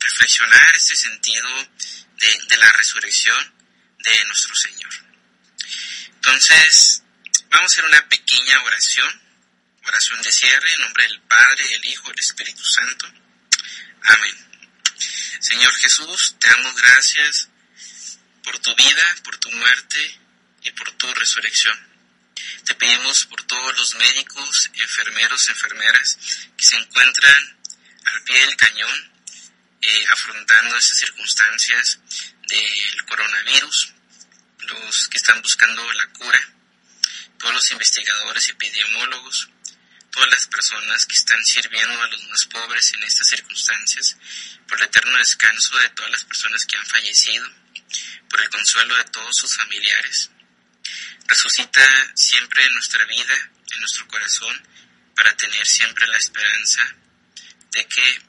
reflexionar 0.00 0.76
este 0.76 0.96
sentido 0.96 1.48
de, 2.16 2.38
de, 2.48 2.56
la 2.56 2.72
resurrección 2.72 3.54
de 3.98 4.24
nuestro 4.24 4.54
Señor. 4.54 4.92
Entonces, 6.16 7.02
vamos 7.50 7.70
a 7.70 7.72
hacer 7.72 7.84
una 7.84 8.08
pequeña 8.08 8.62
oración, 8.62 9.22
oración 9.84 10.20
de 10.22 10.32
cierre 10.32 10.72
en 10.72 10.80
nombre 10.80 11.04
del 11.04 11.20
Padre, 11.22 11.74
el 11.74 11.84
Hijo, 11.84 12.10
el 12.10 12.18
Espíritu 12.18 12.64
Santo. 12.64 13.06
Amén. 14.02 14.36
Señor 15.40 15.72
Jesús, 15.74 16.36
te 16.40 16.48
damos 16.48 16.74
gracias 16.74 17.48
por 18.44 18.58
tu 18.58 18.74
vida, 18.74 19.16
por 19.24 19.36
tu 19.38 19.50
muerte 19.50 20.20
y 20.62 20.70
por 20.72 20.90
tu 20.92 21.12
resurrección. 21.14 21.76
Te 22.64 22.74
pedimos 22.74 23.26
por 23.26 23.42
todos 23.44 23.76
los 23.78 23.94
médicos, 23.96 24.70
enfermeros, 24.74 25.48
enfermeras 25.48 26.18
que 26.56 26.64
se 26.64 26.76
encuentran 26.76 27.58
al 28.04 28.22
pie 28.24 28.38
del 28.40 28.56
cañón 28.56 29.12
eh, 29.80 30.04
afrontando 30.10 30.76
estas 30.76 30.98
circunstancias 30.98 32.00
del 32.48 33.04
coronavirus, 33.06 33.92
los 34.58 35.08
que 35.08 35.18
están 35.18 35.40
buscando 35.42 35.92
la 35.92 36.06
cura, 36.08 36.40
todos 37.38 37.54
los 37.54 37.70
investigadores, 37.70 38.48
epidemiólogos, 38.48 39.50
todas 40.10 40.30
las 40.30 40.46
personas 40.46 41.06
que 41.06 41.16
están 41.16 41.44
sirviendo 41.44 42.02
a 42.02 42.08
los 42.08 42.24
más 42.28 42.46
pobres 42.46 42.92
en 42.94 43.02
estas 43.02 43.28
circunstancias, 43.28 44.16
por 44.68 44.78
el 44.78 44.84
eterno 44.84 45.18
descanso 45.18 45.76
de 45.78 45.88
todas 45.90 46.12
las 46.12 46.24
personas 46.24 46.64
que 46.66 46.76
han 46.76 46.86
fallecido, 46.86 47.46
por 48.28 48.40
el 48.40 48.50
consuelo 48.50 48.96
de 48.96 49.04
todos 49.04 49.36
sus 49.36 49.56
familiares. 49.56 50.30
Resucita 51.26 51.82
siempre 52.14 52.64
en 52.64 52.74
nuestra 52.74 53.04
vida, 53.04 53.34
en 53.72 53.80
nuestro 53.80 54.06
corazón, 54.08 54.62
para 55.14 55.36
tener 55.36 55.66
siempre 55.66 56.06
la 56.06 56.18
esperanza 56.18 56.94
de 57.72 57.86
que 57.86 58.22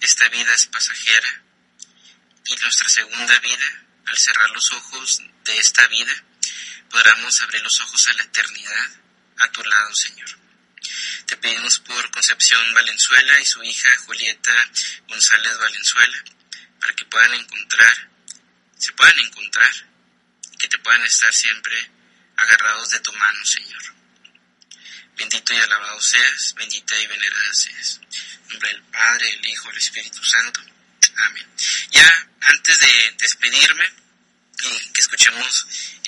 esta 0.00 0.28
vida 0.28 0.52
es 0.54 0.66
pasajera 0.66 1.42
y 2.46 2.56
nuestra 2.56 2.88
segunda 2.88 3.38
vida, 3.40 3.84
al 4.06 4.16
cerrar 4.16 4.48
los 4.50 4.70
ojos 4.72 5.20
de 5.44 5.58
esta 5.58 5.86
vida, 5.88 6.12
podamos 6.90 7.42
abrir 7.42 7.62
los 7.62 7.80
ojos 7.80 8.06
a 8.06 8.12
la 8.12 8.22
eternidad 8.22 8.90
a 9.38 9.50
tu 9.50 9.62
lado, 9.64 9.94
Señor. 9.94 10.28
Te 11.26 11.36
pedimos 11.38 11.80
por 11.80 12.10
Concepción 12.12 12.72
Valenzuela 12.72 13.40
y 13.40 13.46
su 13.46 13.62
hija 13.64 13.90
Julieta 14.06 14.54
González 15.08 15.58
Valenzuela, 15.58 16.24
para 16.80 16.94
que 16.94 17.04
puedan 17.06 17.34
encontrar, 17.34 18.10
se 18.78 18.92
puedan 18.92 19.18
encontrar, 19.18 19.72
y 20.52 20.56
que 20.58 20.68
te 20.68 20.78
puedan 20.78 21.04
estar 21.04 21.32
siempre 21.32 21.90
agarrados 22.36 22.90
de 22.90 23.00
tu 23.00 23.12
mano, 23.12 23.44
Señor. 23.44 23.82
Bendito 25.16 25.54
y 25.54 25.56
alabado 25.56 26.00
seas, 26.00 26.54
bendita 26.56 27.00
y 27.00 27.06
venerada 27.06 27.54
seas. 27.54 28.00
En 28.44 28.48
nombre 28.48 28.68
del 28.70 28.82
Padre, 28.84 29.30
el 29.30 29.46
Hijo, 29.46 29.70
el 29.70 29.78
Espíritu 29.78 30.22
Santo. 30.22 30.60
Amén. 31.16 31.46
Ya 31.90 32.28
antes 32.40 32.78
de 32.78 33.14
despedirme, 33.18 33.90
y 34.62 34.92
que 34.92 35.00
escuchemos 35.00 35.66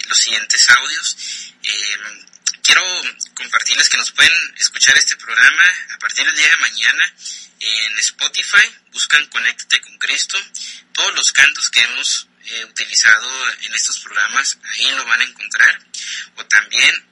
los 0.09 0.19
siguientes 0.19 0.69
audios, 0.71 1.17
eh, 1.63 1.97
quiero 2.63 2.83
compartirles 3.35 3.89
que 3.89 3.99
nos 3.99 4.13
pueden 4.13 4.33
escuchar 4.59 4.97
este 4.97 5.17
programa 5.17 5.63
a 5.95 5.99
partir 5.99 6.25
del 6.25 6.37
día 6.37 6.49
de 6.49 6.57
mañana 6.57 7.15
en 7.61 7.99
Spotify. 7.99 8.75
Buscan 8.93 9.27
Conéctate 9.27 9.81
con 9.81 9.99
Cristo. 9.99 10.39
Todos 10.93 11.15
los 11.15 11.33
cantos 11.33 11.71
que 11.71 11.81
hemos 11.81 12.29
eh, 12.51 12.65
utilizado 12.65 13.29
en 13.63 13.75
estos 13.75 14.01
programas, 14.01 14.59
ahí 14.73 14.91
lo 14.93 15.05
van 15.05 15.21
a 15.21 15.25
encontrar. 15.25 15.79
O 16.37 16.47
también 16.47 17.09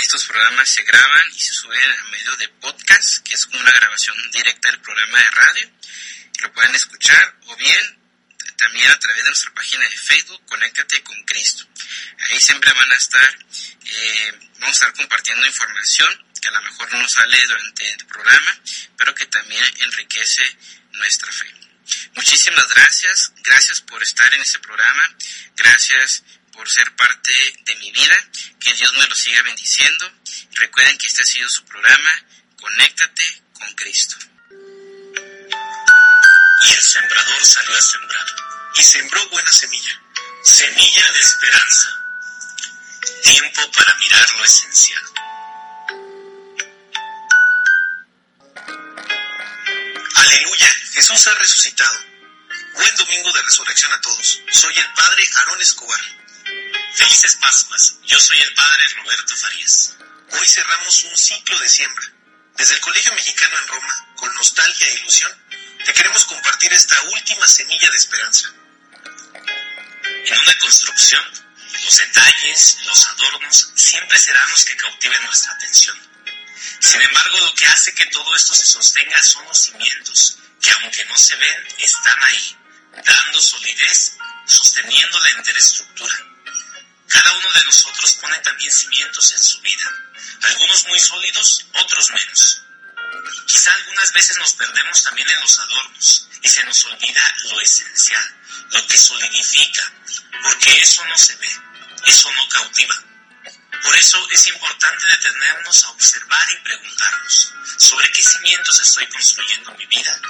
estos 0.00 0.24
programas 0.24 0.68
se 0.68 0.82
graban 0.82 1.28
y 1.34 1.40
se 1.40 1.52
suben 1.52 1.92
a 1.92 2.08
medio 2.08 2.36
de 2.36 2.48
podcast, 2.48 3.22
que 3.26 3.34
es 3.34 3.46
una 3.46 3.70
grabación 3.70 4.16
directa 4.30 4.70
del 4.70 4.80
programa 4.80 5.18
de 5.18 5.30
radio. 5.30 5.70
Lo 6.40 6.52
pueden 6.52 6.74
escuchar 6.74 7.36
o 7.46 7.56
bien 7.56 8.02
también 8.56 8.90
a 8.90 8.98
través 8.98 9.24
de 9.24 9.30
nuestra 9.30 9.52
página 9.54 9.88
de 9.88 9.96
Facebook, 9.96 10.44
Conéctate 10.46 11.02
con 11.02 11.22
Cristo. 11.24 11.66
Ahí 12.30 12.40
siempre 12.40 12.72
van 12.72 12.92
a 12.92 12.96
estar, 12.96 13.38
eh, 13.84 14.32
vamos 14.60 14.68
a 14.68 14.70
estar 14.70 14.92
compartiendo 14.94 15.46
información 15.46 16.26
que 16.40 16.48
a 16.48 16.52
lo 16.52 16.62
mejor 16.62 16.92
no 16.94 17.08
sale 17.08 17.46
durante 17.46 17.92
el 17.92 18.06
programa, 18.06 18.60
pero 18.96 19.14
que 19.14 19.26
también 19.26 19.64
enriquece 19.80 20.42
nuestra 20.92 21.30
fe. 21.32 21.71
Muchísimas 22.14 22.68
gracias, 22.68 23.32
gracias 23.42 23.80
por 23.80 24.02
estar 24.02 24.32
en 24.34 24.42
este 24.42 24.58
programa, 24.60 25.16
gracias 25.56 26.22
por 26.52 26.68
ser 26.68 26.94
parte 26.96 27.32
de 27.64 27.74
mi 27.76 27.90
vida, 27.90 28.16
que 28.60 28.74
Dios 28.74 28.92
me 28.94 29.06
lo 29.06 29.14
siga 29.14 29.42
bendiciendo. 29.42 30.12
Recuerden 30.52 30.98
que 30.98 31.06
este 31.06 31.22
ha 31.22 31.26
sido 31.26 31.48
su 31.48 31.64
programa, 31.64 32.10
Conéctate 32.56 33.42
con 33.54 33.74
Cristo. 33.74 34.16
Y 36.62 36.72
el 36.72 36.82
sembrador 36.82 37.44
salió 37.44 37.76
a 37.76 37.82
sembrar, 37.82 38.26
y 38.76 38.82
sembró 38.84 39.28
buena 39.30 39.50
semilla, 39.50 40.00
semilla 40.44 41.12
de 41.12 41.18
esperanza. 41.18 41.88
Tiempo 43.24 43.70
para 43.72 43.94
mirar 43.96 44.30
lo 44.36 44.44
esencial. 44.44 45.02
Aleluya, 50.14 50.81
Jesús 50.92 51.26
ha 51.26 51.34
resucitado. 51.36 52.04
Buen 52.74 52.96
domingo 52.96 53.32
de 53.32 53.42
resurrección 53.42 53.90
a 53.94 54.00
todos. 54.02 54.40
Soy 54.50 54.76
el 54.76 54.92
Padre 54.92 55.26
Aarón 55.36 55.60
Escobar. 55.62 56.00
Felices 56.94 57.36
Pascuas. 57.36 57.94
Yo 58.04 58.20
soy 58.20 58.38
el 58.42 58.52
Padre 58.52 58.84
Roberto 58.96 59.34
Farías. 59.34 59.94
Hoy 60.32 60.46
cerramos 60.46 61.04
un 61.04 61.16
ciclo 61.16 61.58
de 61.60 61.68
siembra. 61.70 62.12
Desde 62.58 62.74
el 62.74 62.80
Colegio 62.80 63.14
Mexicano 63.14 63.58
en 63.58 63.68
Roma, 63.68 64.14
con 64.16 64.34
nostalgia 64.34 64.86
e 64.86 64.94
ilusión, 64.96 65.32
te 65.82 65.94
queremos 65.94 66.26
compartir 66.26 66.70
esta 66.74 67.00
última 67.04 67.48
semilla 67.48 67.90
de 67.90 67.96
esperanza. 67.96 68.52
En 70.04 70.38
una 70.40 70.58
construcción 70.58 71.24
Los 71.84 71.96
detalles, 71.96 72.76
los 72.84 73.08
adornos, 73.08 73.72
siempre 73.74 74.18
serán 74.18 74.50
los 74.50 74.64
que 74.66 74.76
cautiven 74.76 75.22
nuestra 75.24 75.52
atención. 75.52 75.98
Sin 76.80 77.00
embargo, 77.00 77.38
lo 77.40 77.54
que 77.54 77.66
hace 77.66 77.94
que 77.94 78.06
todo 78.06 78.36
esto 78.36 78.54
se 78.54 78.66
sostenga 78.66 79.22
son 79.22 79.44
los 79.46 79.58
cimientos, 79.58 80.38
que 80.62 80.70
aunque 80.70 81.04
no 81.06 81.16
se 81.18 81.36
ven, 81.36 81.66
están 81.78 82.22
ahí, 82.22 82.56
dando 83.04 83.42
solidez, 83.42 84.16
sosteniendo 84.46 85.18
la 85.20 85.30
entera 85.30 85.58
estructura. 85.58 86.14
Cada 87.08 87.32
uno 87.32 87.52
de 87.52 87.64
nosotros 87.64 88.12
pone 88.14 88.38
también 88.38 88.70
cimientos 88.70 89.32
en 89.32 89.42
su 89.42 89.60
vida, 89.60 89.92
algunos 90.42 90.86
muy 90.88 90.98
sólidos, 90.98 91.66
otros 91.74 92.10
menos. 92.10 92.62
Quizá 93.46 93.74
algunas 93.74 94.12
veces 94.12 94.36
nos 94.38 94.54
perdemos 94.54 95.02
también 95.02 95.28
en 95.28 95.40
los 95.40 95.58
adornos 95.58 96.28
y 96.42 96.48
se 96.48 96.64
nos 96.64 96.84
olvida 96.84 97.34
lo 97.50 97.60
esencial, 97.60 98.36
lo 98.70 98.86
que 98.86 98.96
solidifica, 98.96 99.92
porque 100.42 100.80
eso 100.80 101.04
no 101.04 101.18
se 101.18 101.36
ve, 101.36 101.50
eso 102.06 102.32
no 102.34 102.48
cautiva. 102.48 103.11
Por 103.82 103.96
eso 103.96 104.28
es 104.30 104.46
importante 104.46 105.06
detenernos 105.08 105.84
a 105.84 105.90
observar 105.90 106.50
y 106.50 106.56
preguntarnos 106.62 107.52
sobre 107.78 108.10
qué 108.12 108.22
cimientos 108.22 108.80
estoy 108.80 109.06
construyendo 109.08 109.72
mi 109.72 109.86
vida, 109.86 110.20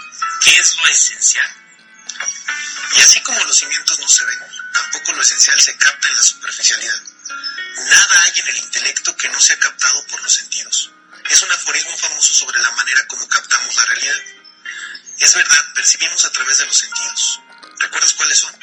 qué 0.42 0.57
es 0.59 0.76
lo 0.76 0.86
esencial. 0.86 1.55
Y 2.96 3.00
así 3.00 3.20
como 3.22 3.44
los 3.44 3.57
cimientos 3.57 3.98
no 3.98 4.09
se 4.09 4.24
ven, 4.24 4.38
tampoco 4.72 5.12
lo 5.12 5.22
esencial 5.22 5.61
se 5.61 5.76
capta 5.76 6.09
en 6.09 6.16
la 6.16 6.22
superficialidad. 6.22 7.03
Nada 7.90 8.22
hay 8.22 8.40
en 8.40 8.48
el 8.48 8.57
intelecto 8.59 9.16
que 9.16 9.28
no 9.28 9.40
sea 9.40 9.59
captado 9.59 10.07
por 10.07 10.22
los 10.22 10.32
sentidos. 10.32 10.90
Es 11.30 11.42
un 11.42 11.53
aforismo 11.53 11.96
famoso 11.96 12.34
sobre 12.34 12.61
la 12.61 12.70
manera 12.72 13.07
como 13.07 13.28
captamos 13.28 13.74
la 13.76 13.84
realidad. 13.84 14.22
Es 15.18 15.34
verdad, 15.34 15.72
percibimos 15.74 16.24
a 16.24 16.32
través 16.32 16.59
de 16.59 16.66
los 16.66 16.76
sentidos. 16.76 17.40
¿Recuerdas 17.78 18.12
cuáles 18.14 18.38
son? 18.38 18.55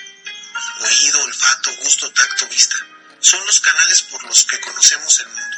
Oído, 0.79 1.23
olfato, 1.23 1.75
gusto, 1.77 2.11
tacto, 2.11 2.47
vista. 2.47 2.75
Son 3.21 3.45
los 3.45 3.59
canales 3.59 4.01
por 4.03 4.23
los 4.23 4.45
que 4.45 4.59
conocemos 4.61 5.19
el 5.19 5.27
mundo. 5.27 5.57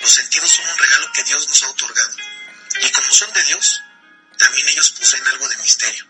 Los 0.00 0.10
sentidos 0.10 0.50
son 0.50 0.66
un 0.68 0.78
regalo 0.78 1.12
que 1.12 1.22
Dios 1.24 1.46
nos 1.48 1.62
ha 1.62 1.68
otorgado. 1.68 2.16
Y 2.82 2.90
como 2.90 3.12
son 3.12 3.32
de 3.32 3.44
Dios, 3.44 3.80
también 4.38 4.68
ellos 4.68 4.90
poseen 4.90 5.26
algo 5.28 5.48
de 5.48 5.56
misterio. 5.58 6.06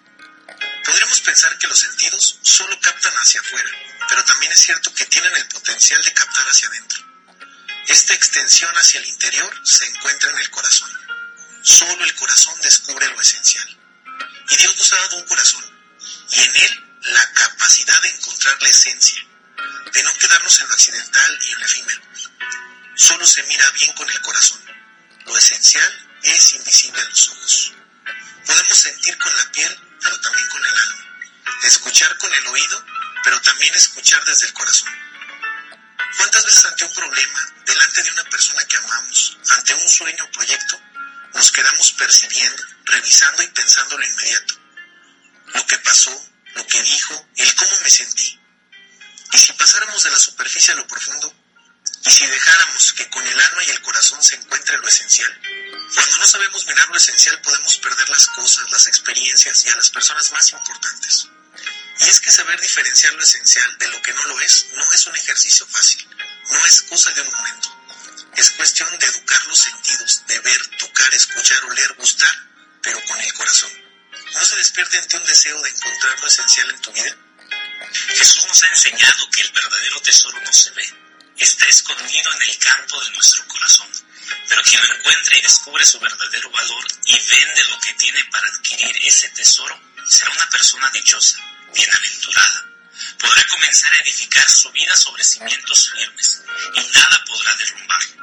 Podríamos 0.84 1.20
pensar 1.20 1.56
que 1.58 1.66
los 1.66 1.78
sentidos 1.78 2.38
solo 2.42 2.78
captan 2.80 3.12
hacia 3.14 3.40
afuera, 3.40 3.70
pero 4.08 4.24
también 4.24 4.52
es 4.52 4.60
cierto 4.60 4.94
que 4.94 5.04
tienen 5.06 5.34
el 5.36 5.48
potencial 5.48 6.02
de 6.02 6.14
captar 6.14 6.48
hacia 6.48 6.68
adentro. 6.68 7.04
Esta 7.86 8.14
extensión 8.14 8.72
hacia 8.76 9.00
el 9.00 9.06
interior 9.06 9.60
se 9.64 9.84
encuentra 9.86 10.30
en 10.30 10.38
el 10.38 10.50
corazón. 10.50 10.90
Solo 11.62 12.04
el 12.04 12.14
corazón 12.14 12.58
descubre 12.62 13.06
lo 13.08 13.20
esencial. 13.20 13.78
Y 14.48 14.56
Dios 14.56 14.76
nos 14.76 14.92
ha 14.92 14.96
dado 14.96 15.16
un 15.18 15.26
corazón, 15.26 15.64
y 16.30 16.40
en 16.40 16.56
él 16.56 16.84
la 17.02 17.32
capacidad 17.32 18.00
de 18.02 18.08
encontrar 18.08 18.60
la 18.62 18.68
esencia, 18.68 19.24
de 19.92 20.02
no 20.04 20.14
quedarnos 20.14 20.60
en 20.60 20.68
lo 20.68 20.74
accidental 20.74 21.38
y 21.42 21.50
en 21.52 21.58
lo 21.58 21.66
efímero. 21.66 22.02
Solo 22.94 23.26
se 23.26 23.42
mira 23.44 23.70
bien 23.70 23.92
con 23.94 24.08
el 24.08 24.20
corazón. 24.20 24.60
Lo 25.26 25.36
esencial 25.36 26.08
es 26.22 26.54
invisible 26.54 27.00
a 27.00 27.04
los 27.04 27.28
ojos. 27.28 27.72
Podemos 28.46 28.78
sentir 28.78 29.16
con 29.18 29.34
la 29.36 29.50
piel, 29.52 29.80
pero 30.00 30.20
también 30.20 30.48
con 30.48 30.64
el 30.64 30.74
alma. 30.74 31.04
Escuchar 31.64 32.16
con 32.18 32.32
el 32.32 32.46
oído, 32.46 32.84
pero 33.24 33.40
también 33.40 33.74
escuchar 33.74 34.24
desde 34.24 34.46
el 34.46 34.52
corazón. 34.52 34.90
¿Cuántas 36.16 36.44
veces 36.44 36.64
ante 36.66 36.84
un 36.84 36.92
problema, 36.92 37.54
delante 37.64 38.02
de 38.02 38.10
una 38.10 38.24
persona 38.24 38.64
que 38.64 38.76
amamos, 38.76 39.38
ante 39.50 39.74
un 39.74 39.88
sueño 39.88 40.24
o 40.24 40.30
proyecto, 40.30 40.80
nos 41.34 41.52
quedamos 41.52 41.92
percibiendo, 41.92 42.62
revisando 42.84 43.42
y 43.42 43.48
pensando 43.48 43.98
lo 43.98 44.06
inmediato? 44.06 44.54
Lo 45.54 45.66
que 45.66 45.78
pasó, 45.78 46.28
lo 46.54 46.66
que 46.66 46.82
dijo, 46.82 47.28
el 47.36 47.54
cómo 47.54 47.80
me 47.82 47.90
sentí. 47.90 48.39
Y 49.32 49.38
si 49.38 49.52
pasáramos 49.52 50.02
de 50.02 50.10
la 50.10 50.18
superficie 50.18 50.72
a 50.72 50.76
lo 50.76 50.86
profundo, 50.86 51.32
y 52.04 52.10
si 52.10 52.26
dejáramos 52.26 52.92
que 52.94 53.08
con 53.10 53.26
el 53.26 53.40
alma 53.40 53.64
y 53.64 53.70
el 53.70 53.82
corazón 53.82 54.22
se 54.22 54.36
encuentre 54.36 54.78
lo 54.78 54.88
esencial, 54.88 55.40
cuando 55.94 56.16
no 56.18 56.26
sabemos 56.26 56.66
mirar 56.66 56.88
lo 56.88 56.96
esencial 56.96 57.40
podemos 57.42 57.76
perder 57.78 58.08
las 58.08 58.26
cosas, 58.28 58.70
las 58.70 58.86
experiencias 58.86 59.64
y 59.64 59.68
a 59.68 59.76
las 59.76 59.90
personas 59.90 60.32
más 60.32 60.50
importantes. 60.52 61.28
Y 62.00 62.08
es 62.08 62.20
que 62.20 62.32
saber 62.32 62.58
diferenciar 62.60 63.12
lo 63.14 63.22
esencial 63.22 63.78
de 63.78 63.88
lo 63.88 64.00
que 64.02 64.14
no 64.14 64.24
lo 64.24 64.40
es 64.40 64.66
no 64.74 64.92
es 64.92 65.06
un 65.06 65.16
ejercicio 65.16 65.66
fácil, 65.66 66.08
no 66.50 66.66
es 66.66 66.82
cosa 66.82 67.10
de 67.10 67.20
un 67.20 67.32
momento. 67.32 67.76
Es 68.36 68.50
cuestión 68.52 68.98
de 68.98 69.06
educar 69.06 69.44
los 69.46 69.58
sentidos, 69.58 70.22
de 70.26 70.40
ver, 70.40 70.66
tocar, 70.78 71.12
escuchar, 71.14 71.62
oler, 71.66 71.92
gustar, 71.94 72.34
pero 72.82 73.04
con 73.04 73.20
el 73.20 73.32
corazón. 73.34 73.70
¿No 74.32 74.44
se 74.44 74.56
despierte 74.56 74.98
ante 74.98 75.16
un 75.18 75.26
deseo 75.26 75.60
de 75.60 75.68
encontrar 75.68 76.18
lo 76.20 76.26
esencial 76.26 76.70
en 76.70 76.80
tu 76.80 76.92
vida? 76.92 77.16
Jesús 78.16 78.44
nos 78.46 78.62
ha 78.62 78.68
enseñado 78.68 79.30
que 79.30 79.40
el 79.40 79.52
verdadero 79.52 80.00
tesoro 80.00 80.40
no 80.40 80.52
se 80.52 80.70
ve, 80.72 80.94
está 81.36 81.66
escondido 81.66 82.32
en 82.34 82.42
el 82.42 82.58
campo 82.58 83.02
de 83.02 83.10
nuestro 83.10 83.46
corazón. 83.46 83.88
Pero 84.48 84.62
quien 84.62 84.82
lo 84.82 84.94
encuentre 84.96 85.38
y 85.38 85.42
descubre 85.42 85.84
su 85.84 85.98
verdadero 85.98 86.50
valor 86.50 86.84
y 87.04 87.18
vende 87.18 87.64
lo 87.64 87.80
que 87.80 87.94
tiene 87.94 88.24
para 88.24 88.48
adquirir 88.48 88.96
ese 89.02 89.28
tesoro, 89.30 89.80
será 90.06 90.30
una 90.30 90.48
persona 90.50 90.90
dichosa, 90.90 91.38
bienaventurada. 91.74 92.66
Podrá 93.18 93.46
comenzar 93.48 93.92
a 93.94 93.98
edificar 93.98 94.48
su 94.48 94.70
vida 94.72 94.94
sobre 94.96 95.24
cimientos 95.24 95.90
firmes 95.90 96.42
y 96.74 96.80
nada 96.80 97.24
podrá 97.26 97.54
derrumbarlo. 97.56 98.20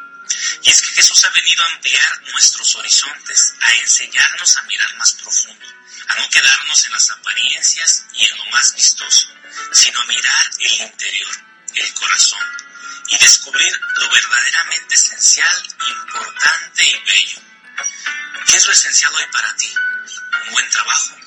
Y 0.63 0.69
es 0.69 0.81
que 0.81 0.91
Jesús 0.91 1.23
ha 1.25 1.29
venido 1.29 1.63
a 1.63 1.67
ampliar 1.67 2.21
nuestros 2.31 2.75
horizontes, 2.75 3.53
a 3.61 3.71
enseñarnos 3.73 4.57
a 4.57 4.63
mirar 4.63 4.95
más 4.97 5.13
profundo, 5.13 5.65
a 6.07 6.15
no 6.15 6.29
quedarnos 6.29 6.85
en 6.85 6.93
las 6.93 7.09
apariencias 7.11 8.05
y 8.13 8.25
en 8.25 8.37
lo 8.37 8.45
más 8.45 8.73
vistoso, 8.75 9.29
sino 9.71 10.03
mirar 10.05 10.49
el 10.59 10.71
interior, 10.71 11.31
el 11.75 11.93
corazón, 11.93 12.43
y 13.07 13.17
descubrir 13.17 13.79
lo 13.95 14.09
verdaderamente 14.09 14.95
esencial, 14.95 15.75
importante 15.87 16.83
y 16.83 17.03
bello. 17.05 17.41
¿Qué 18.47 18.57
es 18.57 18.65
lo 18.65 18.71
esencial 18.71 19.13
hoy 19.13 19.25
para 19.31 19.55
ti? 19.55 19.73
¿Un 20.45 20.53
buen 20.53 20.69
trabajo? 20.69 21.17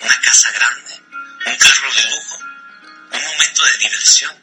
¿Una 0.00 0.20
casa 0.20 0.50
grande? 0.52 1.02
¿Un 1.46 1.56
carro 1.56 1.92
de 1.94 2.02
lujo? 2.10 2.38
¿Un 3.12 3.24
momento 3.24 3.64
de 3.64 3.78
diversión? 3.78 4.42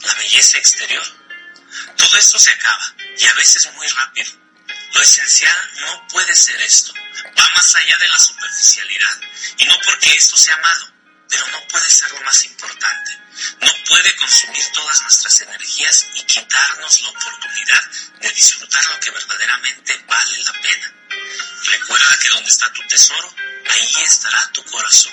¿La 0.00 0.14
belleza 0.14 0.58
exterior? 0.58 1.04
Todo 1.96 2.16
esto 2.16 2.38
se 2.38 2.50
acaba 2.50 2.94
y 3.16 3.26
a 3.26 3.34
veces 3.34 3.70
muy 3.74 3.86
rápido. 3.88 4.32
Lo 4.92 5.02
esencial 5.02 5.70
no 5.80 6.06
puede 6.08 6.34
ser 6.34 6.60
esto. 6.60 6.92
Va 7.38 7.50
más 7.54 7.74
allá 7.74 7.96
de 7.98 8.08
la 8.08 8.18
superficialidad. 8.18 9.20
Y 9.58 9.64
no 9.66 9.78
porque 9.84 10.10
esto 10.12 10.36
sea 10.36 10.56
malo, 10.56 10.92
pero 11.30 11.46
no 11.48 11.68
puede 11.68 11.88
ser 11.88 12.10
lo 12.12 12.20
más 12.22 12.44
importante. 12.44 13.18
No 13.60 13.72
puede 13.86 14.14
consumir 14.16 14.64
todas 14.72 15.00
nuestras 15.02 15.40
energías 15.40 16.06
y 16.14 16.22
quitarnos 16.24 17.02
la 17.02 17.08
oportunidad 17.10 17.90
de 18.20 18.30
disfrutar 18.30 18.84
lo 18.86 19.00
que 19.00 19.10
verdaderamente 19.10 20.04
vale 20.06 20.38
la 20.42 20.52
pena. 20.52 20.92
Recuerda 21.64 22.18
que 22.20 22.28
donde 22.30 22.50
está 22.50 22.72
tu 22.72 22.82
tesoro, 22.88 23.34
ahí 23.70 24.02
estará 24.02 24.50
tu 24.52 24.64
corazón. 24.64 25.12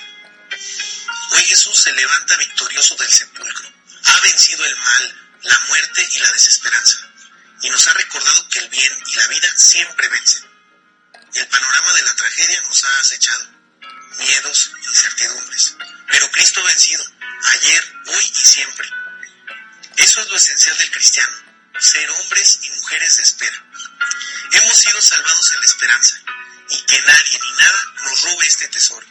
Hoy 1.30 1.42
Jesús 1.44 1.82
se 1.82 1.92
levanta 1.92 2.36
victorioso 2.36 2.94
del 2.96 3.10
sepulcro. 3.10 3.72
Ha 4.04 4.20
vencido 4.20 4.64
el 4.64 4.76
mal, 4.76 5.30
la 5.42 5.60
muerte 5.60 6.08
y 6.10 6.18
la 6.18 6.32
desesperanza. 6.32 6.98
Y 7.62 7.70
nos 7.70 7.86
ha 7.86 7.94
recordado 7.94 8.48
que 8.48 8.58
el 8.60 8.68
bien 8.68 8.92
y 9.06 9.14
la 9.14 9.26
vida 9.28 9.48
siempre 9.56 10.08
vencen. 10.08 10.48
El 11.34 11.46
panorama 11.48 11.92
de 11.92 12.02
la 12.02 12.14
tragedia 12.14 12.60
nos 12.62 12.84
ha 12.84 12.98
acechado. 13.00 13.48
Miedos, 14.18 14.72
incertidumbres. 14.86 15.76
Pero 16.08 16.30
Cristo 16.30 16.62
vencido, 16.62 17.04
ayer, 17.52 17.94
hoy 18.06 18.24
y 18.24 18.44
siempre. 18.44 18.88
Eso 19.96 20.20
es 20.20 20.28
lo 20.28 20.36
esencial 20.36 20.78
del 20.78 20.90
cristiano, 20.90 21.36
ser 21.78 22.10
hombres 22.10 22.60
y 22.62 22.70
mujeres 22.70 23.16
de 23.16 23.22
espera. 23.22 23.64
Hemos 24.52 24.76
sido 24.76 25.00
salvados 25.00 25.52
en 25.52 25.60
la 25.60 25.66
esperanza 25.66 26.20
y 26.70 26.82
que 26.82 27.02
nadie 27.02 27.40
ni 27.42 27.52
nada 27.58 27.84
nos 28.04 28.22
robe 28.22 28.46
este 28.46 28.68
tesoro. 28.68 29.06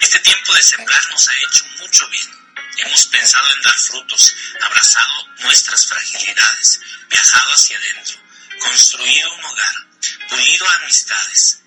Este 0.00 0.20
tiempo 0.20 0.54
de 0.54 0.62
sembrar 0.62 1.10
nos 1.10 1.28
ha 1.28 1.36
hecho 1.38 1.64
mucho 1.80 2.08
bien. 2.08 2.28
Hemos 2.78 3.06
pensado 3.06 3.52
en 3.54 3.62
dar 3.62 3.78
frutos, 3.78 4.34
abrazado 4.62 5.28
nuestras 5.40 5.86
fragilidades, 5.88 6.80
viajado 7.08 7.52
hacia 7.52 7.76
adentro, 7.76 8.18
construido 8.60 9.34
un 9.34 9.44
hogar, 9.44 9.74
pulido 10.28 10.68
amistades. 10.70 11.60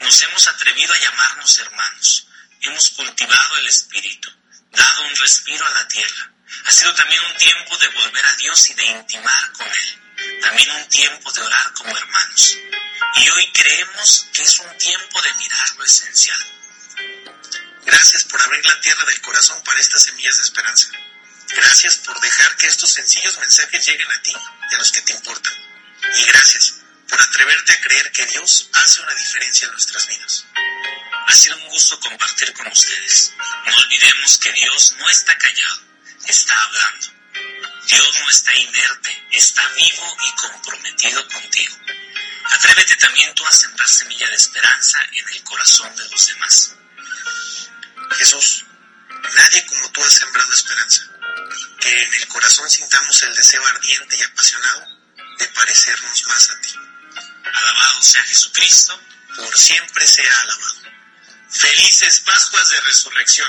Nos 0.00 0.22
hemos 0.22 0.48
atrevido 0.48 0.94
a 0.94 0.98
llamarnos 0.98 1.58
hermanos. 1.58 2.26
Hemos 2.62 2.90
cultivado 2.90 3.58
el 3.58 3.66
espíritu, 3.66 4.30
dado 4.70 5.02
un 5.02 5.16
respiro 5.16 5.66
a 5.66 5.74
la 5.74 5.88
tierra. 5.88 6.32
Ha 6.64 6.72
sido 6.72 6.94
también 6.94 7.20
un 7.24 7.36
tiempo 7.36 7.76
de 7.76 7.88
volver 7.88 8.24
a 8.24 8.34
Dios 8.34 8.70
y 8.70 8.74
de 8.74 8.86
intimar 8.86 9.52
con 9.52 9.66
Él. 9.66 10.40
También 10.40 10.70
un 10.70 10.88
tiempo 10.88 11.32
de 11.32 11.42
orar 11.42 11.72
como 11.74 11.96
hermanos. 11.96 12.56
Y 13.16 13.28
hoy 13.30 13.52
creemos 13.52 14.26
que 14.32 14.42
es 14.42 14.58
un 14.58 14.78
tiempo 14.78 15.22
de 15.22 15.34
mirar 15.34 15.76
lo 15.76 15.84
esencial. 15.84 16.38
Gracias 17.84 18.24
por 18.24 18.40
abrir 18.42 18.64
la 18.64 18.80
tierra 18.80 19.04
del 19.04 19.20
corazón 19.20 19.62
para 19.62 19.80
estas 19.80 20.04
semillas 20.04 20.36
de 20.36 20.42
esperanza. 20.42 20.88
Gracias 21.48 21.96
por 21.98 22.20
dejar 22.20 22.56
que 22.56 22.66
estos 22.66 22.90
sencillos 22.90 23.38
mensajes 23.38 23.86
lleguen 23.86 24.10
a 24.10 24.22
ti 24.22 24.34
y 24.70 24.74
a 24.74 24.78
los 24.78 24.92
que 24.92 25.02
te 25.02 25.12
importan. 25.12 25.54
Y 26.16 26.24
gracias 26.24 26.74
por 27.08 27.20
atreverte 27.20 27.72
a 27.72 27.80
creer 27.80 28.10
que 28.12 28.26
Dios 28.26 28.68
hace 28.72 29.02
una 29.02 29.14
diferencia 29.14 29.66
en 29.66 29.72
nuestras 29.72 30.06
vidas. 30.06 30.44
Ha 31.26 31.32
sido 31.34 31.56
un 31.56 31.68
gusto 31.68 31.98
compartir 32.00 32.52
con 32.54 32.68
ustedes. 32.68 33.32
No 33.66 33.76
olvidemos 33.76 34.38
que 34.38 34.52
Dios 34.52 34.94
no 34.98 35.08
está 35.10 35.36
callado, 35.36 35.82
está 36.26 36.62
hablando. 36.62 37.06
Dios 37.86 38.18
no 38.20 38.30
está 38.30 38.54
inerte, 38.54 39.26
está 39.32 39.66
vivo 39.70 40.16
y 40.22 40.32
comprometido 40.36 41.28
contigo. 41.28 41.76
Atrévete 42.44 42.96
también 42.96 43.34
tú 43.34 43.44
a 43.44 43.52
sembrar 43.52 43.88
semilla 43.88 44.28
de 44.28 44.36
esperanza 44.36 44.98
en 45.12 45.28
el 45.28 45.42
corazón 45.42 45.94
de 45.96 46.08
los 46.08 46.26
demás. 46.26 46.74
Jesús, 48.18 48.64
nadie 49.34 49.66
como 49.66 49.90
tú 49.90 50.04
ha 50.04 50.10
sembrado 50.10 50.52
esperanza. 50.52 51.02
Que 51.80 52.02
en 52.02 52.14
el 52.14 52.28
corazón 52.28 52.70
sintamos 52.70 53.20
el 53.22 53.34
deseo 53.34 53.66
ardiente 53.66 54.16
y 54.16 54.22
apasionado 54.22 54.86
de 55.38 55.48
parecernos 55.48 56.26
más 56.28 56.50
a 56.50 56.60
ti. 56.60 56.74
Alabado 57.52 58.02
sea 58.02 58.22
Jesucristo, 58.22 59.00
por 59.36 59.58
siempre 59.58 60.06
sea 60.06 60.40
alabado. 60.40 60.95
Felices 61.48 62.20
Pascuas 62.20 62.70
de 62.70 62.80
Resurrección. 62.80 63.48